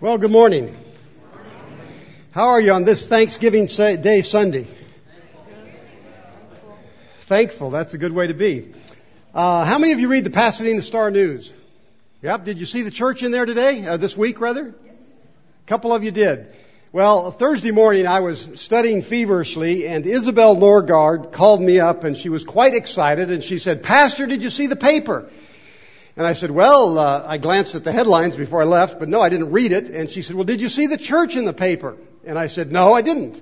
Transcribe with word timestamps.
Well, 0.00 0.16
good 0.16 0.30
morning. 0.30 0.76
How 2.30 2.50
are 2.50 2.60
you 2.60 2.70
on 2.70 2.84
this 2.84 3.08
Thanksgiving 3.08 3.66
Day 3.66 4.22
Sunday? 4.22 4.68
Thankful. 7.22 7.70
That's 7.70 7.94
a 7.94 7.98
good 7.98 8.12
way 8.12 8.28
to 8.28 8.34
be. 8.34 8.72
Uh, 9.34 9.64
how 9.64 9.76
many 9.76 9.92
of 9.92 9.98
you 9.98 10.06
read 10.06 10.22
the 10.22 10.30
Pasadena 10.30 10.82
Star 10.82 11.10
News? 11.10 11.52
Yep. 12.22 12.44
Did 12.44 12.60
you 12.60 12.66
see 12.66 12.82
the 12.82 12.92
church 12.92 13.24
in 13.24 13.32
there 13.32 13.44
today? 13.44 13.84
Uh, 13.84 13.96
this 13.96 14.16
week, 14.16 14.40
rather? 14.40 14.72
Yes. 14.86 14.94
A 15.64 15.66
couple 15.66 15.92
of 15.92 16.04
you 16.04 16.12
did. 16.12 16.46
Well, 16.92 17.32
Thursday 17.32 17.72
morning 17.72 18.06
I 18.06 18.20
was 18.20 18.60
studying 18.60 19.02
feverishly 19.02 19.88
and 19.88 20.06
Isabel 20.06 20.54
Norgard 20.54 21.32
called 21.32 21.60
me 21.60 21.80
up 21.80 22.04
and 22.04 22.16
she 22.16 22.28
was 22.28 22.44
quite 22.44 22.74
excited 22.74 23.32
and 23.32 23.42
she 23.42 23.58
said, 23.58 23.82
Pastor, 23.82 24.26
did 24.26 24.44
you 24.44 24.50
see 24.50 24.68
the 24.68 24.76
paper? 24.76 25.28
And 26.18 26.26
I 26.26 26.32
said, 26.32 26.50
well, 26.50 26.98
uh, 26.98 27.24
I 27.28 27.38
glanced 27.38 27.76
at 27.76 27.84
the 27.84 27.92
headlines 27.92 28.34
before 28.34 28.60
I 28.60 28.64
left, 28.64 28.98
but 28.98 29.08
no, 29.08 29.20
I 29.20 29.28
didn't 29.28 29.52
read 29.52 29.70
it. 29.70 29.88
And 29.90 30.10
she 30.10 30.22
said, 30.22 30.34
well, 30.34 30.44
did 30.44 30.60
you 30.60 30.68
see 30.68 30.88
the 30.88 30.96
church 30.96 31.36
in 31.36 31.44
the 31.44 31.52
paper? 31.52 31.96
And 32.26 32.36
I 32.36 32.48
said, 32.48 32.72
no, 32.72 32.92
I 32.92 33.02
didn't. 33.02 33.40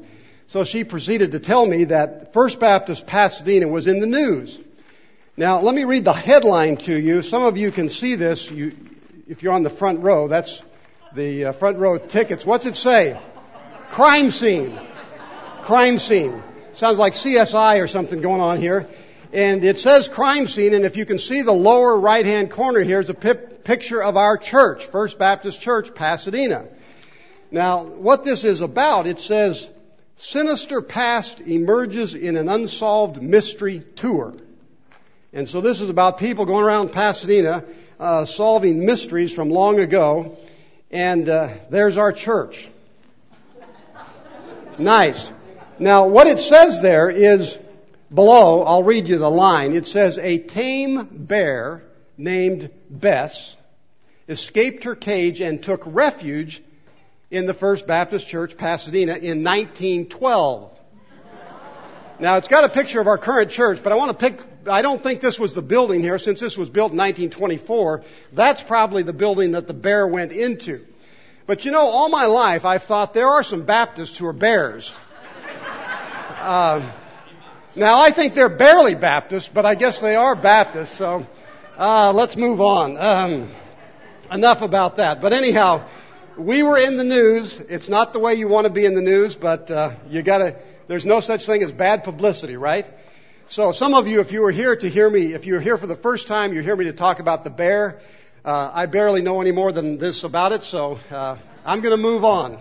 So 0.48 0.62
she 0.62 0.84
proceeded 0.84 1.32
to 1.32 1.40
tell 1.40 1.64
me 1.64 1.84
that 1.84 2.34
First 2.34 2.60
Baptist 2.60 3.06
Pasadena 3.06 3.66
was 3.66 3.86
in 3.86 4.00
the 4.00 4.06
news. 4.06 4.60
Now, 5.38 5.62
let 5.62 5.74
me 5.74 5.84
read 5.84 6.04
the 6.04 6.12
headline 6.12 6.76
to 6.78 6.94
you. 6.94 7.22
Some 7.22 7.44
of 7.44 7.56
you 7.56 7.70
can 7.70 7.88
see 7.88 8.14
this 8.14 8.50
you, 8.50 8.76
if 9.26 9.42
you're 9.42 9.54
on 9.54 9.62
the 9.62 9.70
front 9.70 10.02
row. 10.02 10.28
That's 10.28 10.62
the 11.14 11.46
uh, 11.46 11.52
front 11.52 11.78
row 11.78 11.96
tickets. 11.96 12.44
What's 12.44 12.66
it 12.66 12.76
say? 12.76 13.18
Crime 13.88 14.30
scene. 14.30 14.78
Crime 15.62 15.98
scene. 15.98 16.42
Sounds 16.74 16.98
like 16.98 17.14
CSI 17.14 17.82
or 17.82 17.86
something 17.86 18.20
going 18.20 18.42
on 18.42 18.58
here. 18.58 18.86
And 19.32 19.64
it 19.64 19.78
says 19.78 20.08
crime 20.08 20.46
scene, 20.46 20.74
and 20.74 20.84
if 20.84 20.96
you 20.96 21.04
can 21.04 21.18
see 21.18 21.42
the 21.42 21.52
lower 21.52 21.98
right 21.98 22.24
hand 22.24 22.50
corner 22.50 22.80
here 22.80 23.00
is 23.00 23.10
a 23.10 23.14
pip- 23.14 23.64
picture 23.64 24.02
of 24.02 24.16
our 24.16 24.36
church, 24.36 24.86
First 24.86 25.18
Baptist 25.18 25.60
Church, 25.60 25.94
Pasadena. 25.94 26.66
Now, 27.50 27.84
what 27.84 28.24
this 28.24 28.44
is 28.44 28.60
about, 28.60 29.06
it 29.06 29.18
says, 29.18 29.68
sinister 30.16 30.80
past 30.80 31.40
emerges 31.40 32.14
in 32.14 32.36
an 32.36 32.48
unsolved 32.48 33.20
mystery 33.20 33.82
tour. 33.96 34.34
And 35.32 35.48
so 35.48 35.60
this 35.60 35.80
is 35.80 35.90
about 35.90 36.18
people 36.18 36.46
going 36.46 36.64
around 36.64 36.92
Pasadena, 36.92 37.64
uh, 37.98 38.24
solving 38.24 38.86
mysteries 38.86 39.32
from 39.32 39.50
long 39.50 39.80
ago. 39.80 40.36
And 40.90 41.28
uh, 41.28 41.50
there's 41.70 41.96
our 41.96 42.12
church. 42.12 42.68
Nice. 44.78 45.32
Now, 45.78 46.06
what 46.08 46.26
it 46.26 46.38
says 46.38 46.82
there 46.82 47.08
is 47.08 47.58
below, 48.12 48.62
I'll 48.62 48.82
read 48.82 49.08
you 49.08 49.18
the 49.18 49.30
line. 49.30 49.74
It 49.74 49.86
says, 49.86 50.18
A 50.18 50.38
tame 50.38 51.08
bear 51.10 51.82
named 52.16 52.70
Bess 52.88 53.56
escaped 54.28 54.84
her 54.84 54.94
cage 54.94 55.40
and 55.40 55.62
took 55.62 55.82
refuge 55.86 56.62
in 57.30 57.46
the 57.46 57.54
First 57.54 57.86
Baptist 57.86 58.26
Church, 58.26 58.56
Pasadena, 58.56 59.12
in 59.12 59.42
1912. 59.44 60.72
Now, 62.18 62.36
it's 62.36 62.48
got 62.48 62.64
a 62.64 62.68
picture 62.68 63.00
of 63.00 63.08
our 63.08 63.18
current 63.18 63.50
church, 63.50 63.82
but 63.82 63.92
I 63.92 63.96
want 63.96 64.18
to 64.18 64.30
pick, 64.30 64.40
I 64.66 64.80
don't 64.80 65.02
think 65.02 65.20
this 65.20 65.38
was 65.38 65.54
the 65.54 65.62
building 65.62 66.02
here, 66.02 66.18
since 66.18 66.40
this 66.40 66.56
was 66.56 66.70
built 66.70 66.92
in 66.92 66.98
1924. 66.98 68.04
That's 68.32 68.62
probably 68.62 69.02
the 69.02 69.12
building 69.12 69.52
that 69.52 69.66
the 69.66 69.74
bear 69.74 70.06
went 70.06 70.32
into. 70.32 70.86
But 71.46 71.64
you 71.64 71.72
know, 71.72 71.80
all 71.80 72.08
my 72.08 72.26
life 72.26 72.64
I've 72.64 72.82
thought 72.82 73.12
there 73.12 73.28
are 73.28 73.42
some 73.42 73.64
Baptists 73.64 74.16
who 74.16 74.26
are 74.26 74.32
bears. 74.32 74.92
Uh, 76.40 76.90
now, 77.76 78.00
I 78.00 78.10
think 78.10 78.34
they're 78.34 78.48
barely 78.48 78.94
Baptist, 78.94 79.52
but 79.52 79.66
I 79.66 79.74
guess 79.74 80.00
they 80.00 80.16
are 80.16 80.34
Baptist, 80.34 80.94
so 80.94 81.26
uh, 81.76 82.12
let's 82.14 82.36
move 82.36 82.60
on. 82.60 82.96
Um, 82.96 83.48
enough 84.32 84.62
about 84.62 84.96
that. 84.96 85.20
But 85.20 85.32
anyhow, 85.32 85.86
we 86.36 86.62
were 86.62 86.78
in 86.78 86.96
the 86.96 87.04
news. 87.04 87.58
It's 87.58 87.88
not 87.88 88.12
the 88.12 88.18
way 88.18 88.34
you 88.34 88.48
want 88.48 88.66
to 88.66 88.72
be 88.72 88.84
in 88.84 88.94
the 88.94 89.02
news, 89.02 89.36
but 89.36 89.70
uh, 89.70 89.92
you 90.08 90.22
gotta, 90.22 90.56
there's 90.88 91.06
no 91.06 91.20
such 91.20 91.46
thing 91.46 91.62
as 91.62 91.72
bad 91.72 92.04
publicity, 92.04 92.56
right? 92.56 92.86
So 93.48 93.72
some 93.72 93.94
of 93.94 94.08
you, 94.08 94.20
if 94.20 94.32
you 94.32 94.40
were 94.40 94.50
here 94.50 94.74
to 94.74 94.88
hear 94.88 95.08
me, 95.08 95.34
if 95.34 95.46
you 95.46 95.54
were 95.54 95.60
here 95.60 95.78
for 95.78 95.86
the 95.86 95.96
first 95.96 96.26
time, 96.26 96.52
you 96.52 96.62
hear 96.62 96.76
me 96.76 96.86
to 96.86 96.92
talk 96.92 97.20
about 97.20 97.44
the 97.44 97.50
bear. 97.50 98.00
Uh, 98.44 98.70
I 98.72 98.86
barely 98.86 99.22
know 99.22 99.40
any 99.40 99.52
more 99.52 99.70
than 99.70 99.98
this 99.98 100.24
about 100.24 100.52
it, 100.52 100.62
so 100.62 100.98
uh, 101.10 101.36
I'm 101.64 101.80
going 101.80 101.96
to 101.96 102.02
move 102.02 102.24
on. 102.24 102.58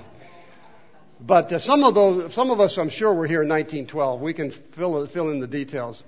But 1.26 1.52
uh, 1.52 1.58
some 1.58 1.84
of 1.84 1.96
those, 1.96 2.34
some 2.36 2.52
of 2.52 2.60
us, 2.60 2.78
I'm 2.78 2.90
sure, 2.90 3.12
were 3.12 3.26
here 3.26 3.42
in 3.42 3.50
1912. 3.50 4.22
We 4.22 4.34
can 4.34 4.52
fill, 4.52 5.08
fill 5.08 5.32
in 5.32 5.40
the 5.40 5.48
details. 5.48 6.04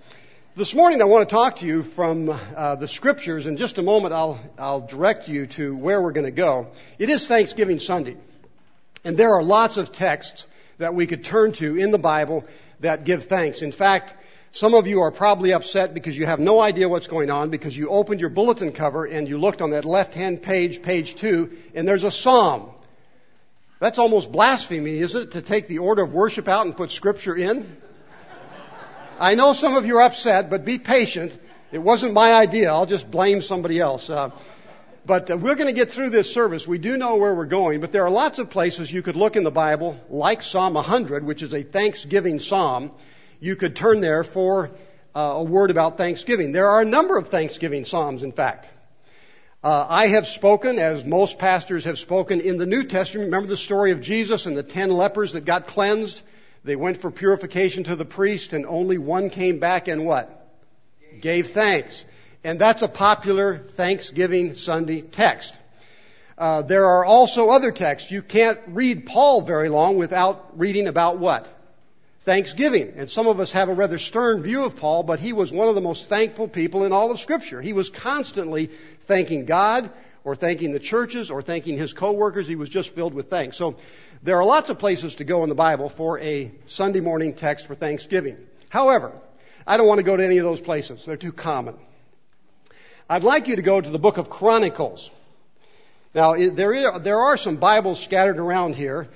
This 0.56 0.76
morning, 0.76 1.02
I 1.02 1.06
want 1.06 1.28
to 1.28 1.34
talk 1.34 1.56
to 1.58 1.66
you 1.66 1.82
from 1.82 2.30
uh, 2.30 2.76
the 2.76 2.88
scriptures. 2.88 3.48
In 3.48 3.58
just 3.58 3.80
a 3.80 3.82
moment, 3.82 4.14
I'll, 4.14 4.40
I'll 4.60 4.82
direct 4.82 5.28
you 5.28 5.48
to 5.48 5.76
where 5.76 6.00
we're 6.04 6.12
going 6.12 6.26
to 6.26 6.32
go. 6.32 6.68
It 7.00 7.10
is 7.10 7.28
Thanksgiving 7.28 7.80
Sunday, 7.80 8.16
and 9.04 9.18
there 9.18 9.34
are 9.34 9.42
lots 9.42 9.78
of 9.78 9.92
texts 9.92 10.46
that 10.78 10.94
we 10.94 11.08
could 11.08 11.24
turn 11.24 11.52
to 11.54 11.78
in 11.78 11.90
the 11.90 11.98
Bible 11.98 12.46
that 12.82 13.04
give 13.04 13.24
thanks. 13.24 13.64
In 13.64 13.72
fact, 13.72 14.16
some 14.52 14.76
of 14.76 14.86
you 14.86 15.02
are 15.02 15.12
probably 15.12 15.52
upset 15.52 15.96
because 15.96 16.16
you 16.16 16.28
have 16.28 16.40
no 16.40 16.60
idea 16.60 16.88
what's 16.88 17.08
going 17.08 17.32
on 17.32 17.50
because 17.50 17.76
you 17.76 17.90
opened 17.90 18.20
your 18.20 18.30
bulletin 18.30 18.72
cover 18.72 19.06
and 19.06 19.28
you 19.28 19.40
looked 19.40 19.64
on 19.64 19.72
that 19.72 19.84
left-hand 19.84 20.44
page, 20.44 20.84
page 20.84 21.16
two, 21.16 21.58
and 21.74 21.88
there's 21.88 22.04
a 22.04 22.12
psalm 22.12 22.70
that's 23.80 24.00
almost 24.00 24.32
blasphemy, 24.32 24.98
isn't 25.00 25.22
it, 25.22 25.32
to 25.32 25.42
take 25.42 25.68
the 25.68 25.80
order 25.80 26.04
of 26.04 26.14
worship 26.14 26.48
out 26.48 26.66
and 26.66 26.76
put 26.76 26.92
scripture 26.92 27.36
in? 27.36 27.78
I 29.20 29.36
know 29.36 29.54
some 29.54 29.76
of 29.76 29.86
you 29.86 29.98
are 29.98 30.04
upset, 30.04 30.50
but 30.50 30.66
be 30.66 30.78
patient. 30.80 31.38
It 31.72 31.80
wasn't 31.80 32.14
my 32.14 32.34
idea. 32.34 32.70
I'll 32.72 32.86
just 32.86 33.10
blame 33.10 33.42
somebody 33.42 33.80
else. 33.80 34.10
Uh, 34.10 34.32
but 35.06 35.30
uh, 35.30 35.38
we're 35.38 35.56
going 35.56 35.68
to 35.68 35.76
get 35.76 35.92
through 35.92 36.10
this 36.10 36.32
service. 36.32 36.68
We 36.68 36.78
do 36.78 36.98
know 36.98 37.16
where 37.16 37.34
we're 37.34 37.46
going, 37.46 37.82
but 37.82 37.92
there 37.92 38.04
are 38.04 38.10
lots 38.10 38.40
of 38.40 38.50
places 38.50 38.92
you 38.92 39.02
could 39.02 39.16
look 39.16 39.36
in 39.36 39.44
the 39.44 39.52
Bible, 39.52 40.00
like 40.10 40.42
Psalm 40.42 40.74
100, 40.74 41.24
which 41.24 41.44
is 41.44 41.54
a 41.54 41.64
Thanksgiving 41.64 42.40
psalm. 42.40 42.92
You 43.40 43.56
could 43.56 43.76
turn 43.76 44.02
there 44.02 44.24
for 44.24 44.72
uh, 45.16 45.20
a 45.20 45.44
word 45.44 45.72
about 45.72 45.98
Thanksgiving. 45.98 46.52
There 46.52 46.70
are 46.70 46.82
a 46.82 46.86
number 46.86 47.18
of 47.18 47.30
Thanksgiving 47.30 47.86
psalms, 47.86 48.24
in 48.24 48.32
fact. 48.32 48.70
Uh, 49.68 49.86
I 49.90 50.08
have 50.08 50.26
spoken, 50.26 50.80
as 50.80 51.04
most 51.04 51.40
pastors 51.40 51.84
have 51.84 52.00
spoken, 52.00 52.40
in 52.40 52.56
the 52.56 52.66
New 52.66 52.84
Testament. 52.84 53.26
Remember 53.26 53.50
the 53.50 53.58
story 53.58 53.92
of 53.92 54.00
Jesus 54.00 54.46
and 54.46 54.56
the 54.56 54.64
ten 54.64 54.90
lepers 54.90 55.34
that 55.34 55.44
got 55.44 55.68
cleansed? 55.68 56.22
They 56.64 56.78
went 56.78 57.02
for 57.02 57.12
purification 57.12 57.84
to 57.84 57.98
the 57.98 58.06
priest, 58.06 58.54
and 58.54 58.66
only 58.66 58.98
one 58.98 59.30
came 59.30 59.60
back 59.60 59.90
and 59.90 60.06
what? 60.06 60.48
Gave 61.20 61.50
thanks. 61.50 62.06
And 62.46 62.58
that's 62.58 62.82
a 62.82 62.88
popular 62.88 63.58
Thanksgiving 63.58 64.56
Sunday 64.56 65.02
text. 65.02 65.60
Uh, 66.38 66.62
there 66.62 66.86
are 66.86 67.04
also 67.04 67.50
other 67.50 67.74
texts. 67.74 68.10
You 68.10 68.22
can't 68.22 68.60
read 68.68 69.06
Paul 69.06 69.42
very 69.42 69.68
long 69.68 69.98
without 69.98 70.58
reading 70.58 70.88
about 70.88 71.18
what? 71.18 71.46
Thanksgiving. 72.22 72.94
And 72.96 73.10
some 73.10 73.28
of 73.28 73.42
us 73.42 73.52
have 73.52 73.68
a 73.68 73.74
rather 73.74 73.98
stern 73.98 74.44
view 74.44 74.64
of 74.64 74.78
Paul, 74.78 75.04
but 75.04 75.20
he 75.20 75.34
was 75.34 75.52
one 75.52 75.68
of 75.68 75.76
the 75.76 75.82
most 75.82 76.08
thankful 76.08 76.48
people 76.48 76.86
in 76.86 76.94
all 76.94 77.12
of 77.12 77.20
Scripture. 77.20 77.62
He 77.62 77.74
was 77.74 77.90
constantly 77.90 78.70
thanking 79.08 79.46
God 79.46 79.90
or 80.24 80.36
thanking 80.36 80.72
the 80.74 80.80
churches 80.80 81.32
or 81.32 81.42
thanking 81.42 81.78
his 81.78 81.94
coworkers. 81.94 82.48
He 82.48 82.56
was 82.56 82.70
just 82.70 82.94
filled 82.94 83.14
with 83.14 83.30
thanks. 83.30 83.58
So 83.58 83.78
there 84.22 84.38
are 84.38 84.46
lots 84.46 84.70
of 84.70 84.78
places 84.78 85.16
to 85.16 85.24
go 85.24 85.44
in 85.44 85.50
the 85.50 85.56
Bible 85.56 85.90
for 85.90 86.20
a 86.20 86.52
Sunday 86.66 87.00
morning 87.00 87.34
text 87.34 87.66
for 87.66 87.76
Thanksgiving. 87.76 88.38
However, 88.70 89.14
I 89.66 89.78
don't 89.78 89.88
want 89.88 90.00
to 90.00 90.04
go 90.04 90.18
to 90.18 90.24
any 90.24 90.38
of 90.38 90.44
those 90.44 90.62
places. 90.62 91.06
They're 91.06 91.18
too 91.18 91.32
common. 91.32 91.76
I'd 93.10 93.24
like 93.24 93.48
you 93.48 93.56
to 93.56 93.62
go 93.62 93.80
to 93.80 93.90
the 93.90 94.00
book 94.00 94.18
of 94.18 94.30
Chronicles. 94.30 95.10
Now, 96.14 96.36
there, 96.36 97.00
there 97.00 97.20
are 97.20 97.38
some 97.38 97.56
Bibles 97.56 98.04
scattered 98.04 98.40
around 98.40 98.76
here, 98.76 99.08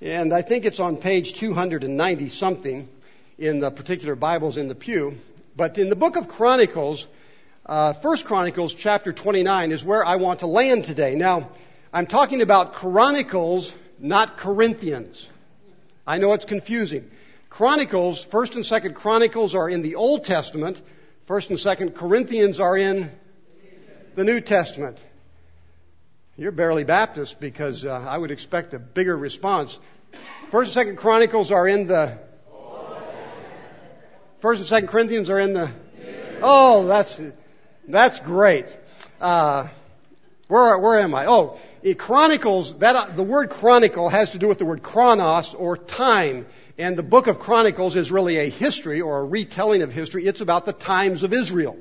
and 0.00 0.32
I 0.32 0.42
think 0.42 0.64
it's 0.64 0.80
on 0.80 0.96
page 0.96 1.34
290 1.34 2.28
something 2.30 2.88
in 3.38 3.60
the 3.60 3.70
particular 3.70 4.14
Bibles 4.14 4.56
in 4.56 4.68
the 4.68 4.74
pew. 4.74 5.16
But 5.54 5.76
in 5.76 5.90
the 5.90 5.96
book 5.96 6.16
of 6.16 6.28
Chronicles, 6.28 7.06
uh, 7.66 7.94
Chronicles 8.24 8.74
chapter 8.74 9.12
29 9.12 9.72
is 9.72 9.84
where 9.84 10.04
I 10.04 10.16
want 10.16 10.40
to 10.40 10.46
land 10.46 10.84
today. 10.84 11.14
Now, 11.16 11.50
I'm 11.92 12.06
talking 12.06 12.40
about 12.42 12.74
Chronicles, 12.74 13.74
not 13.98 14.36
Corinthians. 14.36 15.28
I 16.06 16.18
know 16.18 16.32
it's 16.32 16.44
confusing. 16.44 17.10
Chronicles, 17.50 18.22
First 18.22 18.54
and 18.54 18.64
Second 18.64 18.94
Chronicles 18.94 19.54
are 19.54 19.68
in 19.68 19.82
the 19.82 19.96
Old 19.96 20.24
Testament. 20.24 20.80
First 21.26 21.50
and 21.50 21.58
Second 21.58 21.96
Corinthians 21.96 22.60
are 22.60 22.76
in 22.76 23.10
the 24.14 24.22
New 24.22 24.40
Testament. 24.40 25.04
You're 26.36 26.52
barely 26.52 26.84
Baptist 26.84 27.40
because 27.40 27.84
uh, 27.84 28.06
I 28.08 28.16
would 28.16 28.30
expect 28.30 28.74
a 28.74 28.78
bigger 28.78 29.16
response. 29.16 29.80
First 30.50 30.68
and 30.68 30.74
Second 30.74 30.96
Chronicles 30.98 31.50
are 31.50 31.66
in 31.66 31.88
the. 31.88 32.18
First 34.38 34.60
and 34.60 34.68
Second 34.68 34.88
Corinthians 34.88 35.30
are 35.30 35.40
in 35.40 35.54
the. 35.54 35.70
Oh, 36.42 36.86
that's 36.86 37.18
that's 37.88 38.20
great. 38.20 38.74
Uh, 39.20 39.68
where, 40.48 40.78
where 40.78 41.00
am 41.00 41.14
I? 41.14 41.26
Oh, 41.26 41.58
it 41.82 41.98
chronicles, 41.98 42.78
that, 42.78 43.16
the 43.16 43.22
word 43.22 43.50
chronicle 43.50 44.08
has 44.08 44.32
to 44.32 44.38
do 44.38 44.48
with 44.48 44.58
the 44.58 44.64
word 44.64 44.82
chronos 44.82 45.54
or 45.54 45.76
time. 45.76 46.46
And 46.78 46.96
the 46.96 47.02
book 47.02 47.26
of 47.26 47.38
Chronicles 47.38 47.96
is 47.96 48.12
really 48.12 48.36
a 48.36 48.50
history 48.50 49.00
or 49.00 49.20
a 49.20 49.24
retelling 49.24 49.82
of 49.82 49.92
history. 49.92 50.26
It's 50.26 50.42
about 50.42 50.66
the 50.66 50.74
times 50.74 51.22
of 51.22 51.32
Israel. 51.32 51.76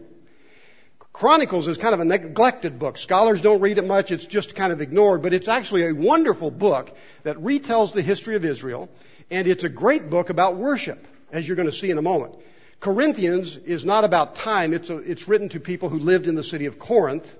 Chronicles 1.11 1.67
is 1.67 1.77
kind 1.77 1.93
of 1.93 1.99
a 1.99 2.05
neglected 2.05 2.79
book. 2.79 2.97
Scholars 2.97 3.41
don't 3.41 3.61
read 3.61 3.77
it 3.77 3.85
much. 3.85 4.11
It's 4.11 4.25
just 4.25 4.55
kind 4.55 4.71
of 4.71 4.81
ignored, 4.81 5.21
but 5.21 5.33
it's 5.33 5.47
actually 5.47 5.87
a 5.87 5.93
wonderful 5.93 6.51
book 6.51 6.95
that 7.23 7.37
retells 7.37 7.93
the 7.93 8.01
history 8.01 8.35
of 8.35 8.45
Israel. 8.45 8.89
And 9.29 9.47
it's 9.47 9.63
a 9.63 9.69
great 9.69 10.09
book 10.09 10.29
about 10.29 10.55
worship, 10.57 11.07
as 11.31 11.47
you're 11.47 11.55
going 11.55 11.69
to 11.69 11.75
see 11.75 11.89
in 11.89 11.97
a 11.97 12.01
moment. 12.01 12.35
Corinthians 12.79 13.57
is 13.57 13.85
not 13.85 14.03
about 14.03 14.35
time. 14.35 14.73
It's, 14.73 14.89
a, 14.89 14.97
it's 14.97 15.27
written 15.27 15.49
to 15.49 15.59
people 15.59 15.89
who 15.89 15.99
lived 15.99 16.27
in 16.27 16.35
the 16.35 16.43
city 16.43 16.65
of 16.65 16.77
Corinth, 16.77 17.35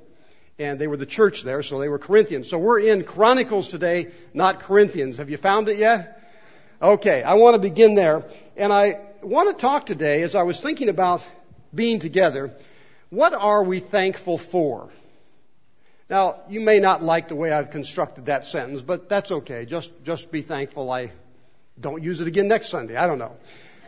and 0.58 0.80
they 0.80 0.88
were 0.88 0.98
the 0.98 1.06
church 1.06 1.44
there, 1.44 1.62
so 1.62 1.80
they 1.80 1.90
were 1.90 2.00
Corinthians. 2.00 2.50
So 2.50 2.58
we're 2.58 2.80
in 2.80 3.04
Chronicles 3.04 3.68
today, 3.68 4.12
not 4.34 4.60
Corinthians. 4.62 5.18
Have 5.18 5.30
you 5.30 5.38
found 5.38 5.70
it 5.70 5.78
yet? 5.78 6.22
Okay, 6.82 7.24
I 7.24 7.36
want 7.36 7.56
to 7.56 7.60
begin 7.60 7.96
there. 7.96 8.24
And 8.58 8.72
I 8.72 9.00
want 9.22 9.56
to 9.56 9.62
talk 9.62 9.86
today, 9.86 10.24
as 10.24 10.36
I 10.36 10.44
was 10.44 10.60
thinking 10.60 10.90
about 10.90 11.26
being 11.74 12.00
together, 12.00 12.54
what 13.10 13.34
are 13.34 13.64
we 13.64 13.80
thankful 13.80 14.38
for? 14.38 14.90
Now, 16.10 16.42
you 16.48 16.62
may 16.62 16.80
not 16.80 17.02
like 17.02 17.28
the 17.28 17.36
way 17.36 17.52
I've 17.52 17.72
constructed 17.72 18.28
that 18.28 18.46
sentence, 18.46 18.82
but 18.82 19.10
that's 19.10 19.32
okay. 19.32 19.66
Just, 19.66 19.92
just 20.04 20.32
be 20.32 20.42
thankful 20.42 20.92
I 20.92 21.12
don't 21.80 22.04
use 22.04 22.22
it 22.22 22.28
again 22.28 22.48
next 22.48 22.70
Sunday. 22.70 22.96
I 22.96 23.08
don't 23.08 23.18
know. 23.18 23.36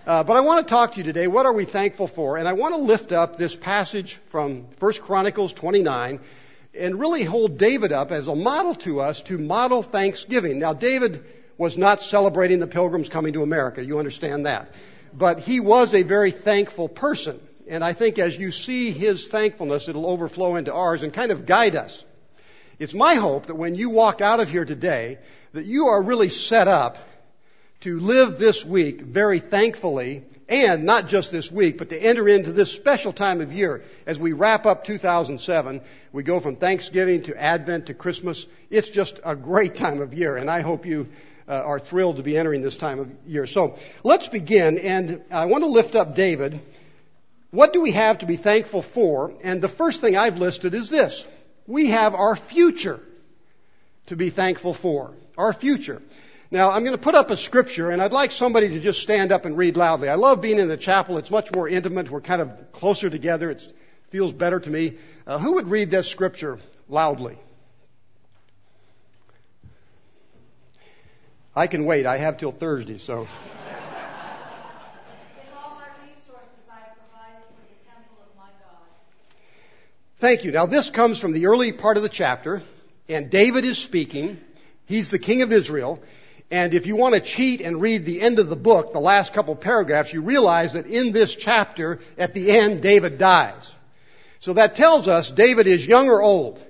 Uh, 0.07 0.23
but 0.23 0.37
I 0.37 0.39
want 0.39 0.65
to 0.65 0.69
talk 0.71 0.93
to 0.93 0.99
you 0.99 1.03
today. 1.03 1.27
What 1.27 1.45
are 1.45 1.51
we 1.51 1.65
thankful 1.65 2.07
for? 2.07 2.37
And 2.37 2.47
I 2.47 2.53
want 2.53 2.73
to 2.73 2.79
lift 2.79 3.11
up 3.11 3.35
this 3.35 3.57
passage 3.57 4.15
from 4.27 4.65
1 4.79 4.93
Chronicles 5.01 5.51
29 5.51 6.21
and 6.79 6.97
really 6.97 7.23
hold 7.23 7.57
David 7.57 7.91
up 7.91 8.13
as 8.13 8.29
a 8.29 8.35
model 8.35 8.73
to 8.75 9.01
us 9.01 9.21
to 9.23 9.37
model 9.37 9.83
thanksgiving. 9.83 10.59
Now, 10.59 10.71
David 10.71 11.25
was 11.57 11.77
not 11.77 12.01
celebrating 12.01 12.59
the 12.59 12.67
pilgrims 12.67 13.09
coming 13.09 13.33
to 13.33 13.43
America. 13.43 13.83
You 13.83 13.99
understand 13.99 14.45
that. 14.45 14.71
But 15.13 15.41
he 15.41 15.59
was 15.59 15.93
a 15.93 16.03
very 16.03 16.31
thankful 16.31 16.87
person. 16.87 17.41
And 17.67 17.83
I 17.83 17.91
think 17.91 18.17
as 18.17 18.37
you 18.37 18.51
see 18.51 18.91
his 18.91 19.27
thankfulness, 19.27 19.89
it'll 19.89 20.07
overflow 20.07 20.55
into 20.55 20.73
ours 20.73 21.03
and 21.03 21.11
kind 21.11 21.33
of 21.33 21.45
guide 21.45 21.75
us. 21.75 22.05
It's 22.79 22.93
my 22.93 23.15
hope 23.15 23.47
that 23.47 23.55
when 23.55 23.75
you 23.75 23.89
walk 23.89 24.21
out 24.21 24.39
of 24.39 24.49
here 24.49 24.63
today, 24.63 25.17
that 25.51 25.65
you 25.65 25.87
are 25.87 26.01
really 26.01 26.29
set 26.29 26.69
up 26.69 26.97
to 27.81 27.99
live 27.99 28.39
this 28.39 28.65
week 28.65 29.01
very 29.01 29.39
thankfully, 29.39 30.23
and 30.49 30.85
not 30.85 31.07
just 31.07 31.31
this 31.31 31.51
week, 31.51 31.77
but 31.77 31.89
to 31.89 31.97
enter 31.97 32.27
into 32.27 32.51
this 32.51 32.71
special 32.71 33.11
time 33.11 33.41
of 33.41 33.53
year 33.53 33.83
as 34.05 34.19
we 34.19 34.33
wrap 34.33 34.65
up 34.65 34.83
2007. 34.83 35.81
We 36.11 36.23
go 36.23 36.39
from 36.39 36.55
Thanksgiving 36.55 37.23
to 37.23 37.39
Advent 37.39 37.87
to 37.87 37.93
Christmas. 37.93 38.47
It's 38.69 38.89
just 38.89 39.19
a 39.23 39.35
great 39.35 39.75
time 39.75 40.01
of 40.01 40.13
year, 40.13 40.37
and 40.37 40.49
I 40.49 40.61
hope 40.61 40.85
you 40.85 41.07
uh, 41.47 41.53
are 41.53 41.79
thrilled 41.79 42.17
to 42.17 42.23
be 42.23 42.37
entering 42.37 42.61
this 42.61 42.77
time 42.77 42.99
of 42.99 43.11
year. 43.25 43.45
So 43.45 43.77
let's 44.03 44.27
begin, 44.27 44.77
and 44.79 45.23
I 45.31 45.45
want 45.45 45.63
to 45.63 45.69
lift 45.69 45.95
up 45.95 46.15
David. 46.15 46.59
What 47.51 47.73
do 47.73 47.81
we 47.81 47.91
have 47.91 48.19
to 48.19 48.25
be 48.25 48.37
thankful 48.37 48.81
for? 48.81 49.33
And 49.43 49.61
the 49.61 49.69
first 49.69 50.01
thing 50.01 50.17
I've 50.17 50.39
listed 50.39 50.73
is 50.73 50.89
this. 50.89 51.25
We 51.65 51.87
have 51.87 52.15
our 52.15 52.35
future 52.35 52.99
to 54.07 54.15
be 54.15 54.29
thankful 54.29 54.73
for. 54.73 55.13
Our 55.37 55.53
future. 55.53 56.01
Now, 56.49 56.71
I'm 56.71 56.83
going 56.83 56.95
to 56.95 57.01
put 57.01 57.15
up 57.15 57.29
a 57.29 57.35
scripture, 57.35 57.91
and 57.91 58.01
I'd 58.01 58.13
like 58.13 58.31
somebody 58.31 58.69
to 58.69 58.79
just 58.79 59.01
stand 59.01 59.33
up 59.33 59.43
and 59.43 59.57
read 59.57 59.75
loudly. 59.75 60.07
I 60.07 60.15
love 60.15 60.41
being 60.41 60.59
in 60.59 60.69
the 60.69 60.77
chapel. 60.77 61.17
It's 61.17 61.29
much 61.29 61.53
more 61.53 61.67
intimate. 61.67 62.09
We're 62.09 62.21
kind 62.21 62.41
of 62.41 62.71
closer 62.71 63.09
together. 63.09 63.51
It 63.51 63.67
feels 64.11 64.31
better 64.31 64.59
to 64.59 64.69
me. 64.69 64.97
Uh, 65.25 65.39
who 65.39 65.55
would 65.55 65.67
read 65.67 65.91
this 65.91 66.07
scripture 66.07 66.59
loudly? 66.87 67.37
I 71.53 71.67
can 71.67 71.83
wait. 71.85 72.05
I 72.05 72.17
have 72.17 72.37
till 72.37 72.51
Thursday, 72.51 72.97
so. 72.97 73.27
Thank 80.19 80.45
you. 80.45 80.51
Now, 80.51 80.65
this 80.65 80.89
comes 80.89 81.19
from 81.19 81.33
the 81.33 81.45
early 81.45 81.71
part 81.73 81.97
of 81.97 82.03
the 82.03 82.09
chapter, 82.09 82.63
and 83.07 83.29
David 83.29 83.65
is 83.65 83.77
speaking. 83.77 84.39
He's 84.85 85.11
the 85.11 85.19
king 85.19 85.43
of 85.43 85.51
Israel. 85.51 86.01
And 86.49 86.73
if 86.73 86.87
you 86.87 86.95
want 86.95 87.13
to 87.15 87.21
cheat 87.21 87.61
and 87.61 87.81
read 87.81 88.05
the 88.05 88.21
end 88.21 88.39
of 88.39 88.47
the 88.47 88.55
book, 88.55 88.93
the 88.93 88.99
last 88.99 89.33
couple 89.33 89.55
paragraphs, 89.55 90.13
you 90.13 90.21
realize 90.21 90.73
that 90.73 90.87
in 90.87 91.11
this 91.11 91.35
chapter, 91.35 91.99
at 92.17 92.33
the 92.33 92.51
end, 92.51 92.81
David 92.81 93.17
dies. 93.17 93.73
So 94.39 94.53
that 94.53 94.75
tells 94.75 95.07
us 95.07 95.29
David 95.29 95.67
is 95.67 95.85
young 95.85 96.09
or 96.09 96.21
old? 96.21 96.63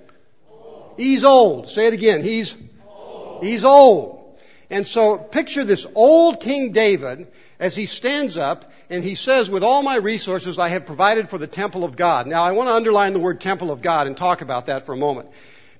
old. 0.50 0.94
He's 0.96 1.24
old. 1.24 1.68
Say 1.68 1.86
it 1.86 1.94
again. 1.94 2.24
He's 2.24 2.56
old. 2.88 3.44
He's 3.44 3.64
old. 3.64 4.38
And 4.70 4.86
so 4.86 5.16
picture 5.16 5.64
this 5.64 5.86
old 5.94 6.40
King 6.40 6.72
David 6.72 7.28
as 7.60 7.76
he 7.76 7.86
stands 7.86 8.36
up 8.36 8.70
and 8.90 9.04
he 9.04 9.14
says, 9.14 9.48
with 9.48 9.62
all 9.62 9.82
my 9.82 9.96
resources 9.96 10.58
I 10.58 10.70
have 10.70 10.86
provided 10.86 11.28
for 11.28 11.38
the 11.38 11.46
temple 11.46 11.84
of 11.84 11.96
God. 11.96 12.26
Now 12.26 12.42
I 12.42 12.52
want 12.52 12.68
to 12.68 12.74
underline 12.74 13.12
the 13.12 13.20
word 13.20 13.40
temple 13.40 13.70
of 13.70 13.80
God 13.80 14.06
and 14.06 14.16
talk 14.16 14.40
about 14.40 14.66
that 14.66 14.86
for 14.86 14.92
a 14.92 14.96
moment. 14.96 15.28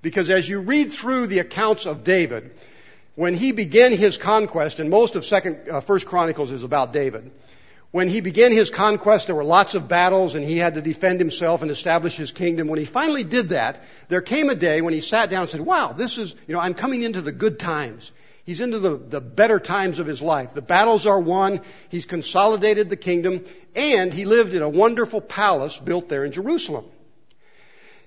Because 0.03 0.31
as 0.31 0.49
you 0.49 0.61
read 0.61 0.93
through 0.93 1.27
the 1.27 1.41
accounts 1.41 1.87
of 1.87 2.05
David, 2.05 2.53
when 3.19 3.35
he 3.35 3.51
began 3.51 3.91
his 3.91 4.17
conquest, 4.17 4.79
and 4.79 4.91
most 4.91 5.17
of 5.17 5.25
Second, 5.25 5.69
uh, 5.69 5.81
First 5.81 6.07
Chronicles 6.07 6.53
is 6.53 6.63
about 6.63 6.93
David, 6.93 7.33
when 7.91 8.07
he 8.07 8.21
began 8.21 8.53
his 8.53 8.71
conquest, 8.71 9.27
there 9.27 9.35
were 9.35 9.43
lots 9.43 9.75
of 9.75 9.89
battles, 9.89 10.37
and 10.37 10.45
he 10.45 10.57
had 10.57 10.75
to 10.75 10.83
defend 10.83 11.19
himself 11.19 11.63
and 11.63 11.69
establish 11.69 12.15
his 12.15 12.31
kingdom. 12.31 12.69
When 12.69 12.79
he 12.79 12.85
finally 12.85 13.25
did 13.25 13.49
that, 13.49 13.83
there 14.07 14.21
came 14.21 14.51
a 14.51 14.55
day 14.55 14.83
when 14.83 14.95
he 14.95 15.01
sat 15.01 15.31
down 15.31 15.41
and 15.43 15.51
said, 15.51 15.63
"Wow, 15.63 15.95
this 15.95 16.17
is, 16.17 16.37
you 16.47 16.55
know, 16.55 16.61
I'm 16.61 16.75
coming 16.75 17.03
into 17.03 17.21
the 17.21 17.33
good 17.33 17.59
times." 17.59 18.13
He's 18.45 18.61
into 18.61 18.79
the, 18.79 18.97
the 18.97 19.21
better 19.21 19.59
times 19.59 19.99
of 19.99 20.07
his 20.07 20.23
life. 20.23 20.55
The 20.55 20.63
battles 20.63 21.05
are 21.05 21.19
won. 21.21 21.61
He's 21.89 22.07
consolidated 22.07 22.89
the 22.89 22.97
kingdom, 22.97 23.45
and 23.75 24.15
he 24.15 24.27
lived 24.27 24.55
in 24.55 24.63
a 24.63 24.69
wonderful 24.69 25.21
palace 25.21 25.77
built 25.77 26.09
there 26.09 26.25
in 26.25 26.31
Jerusalem. 26.31 26.85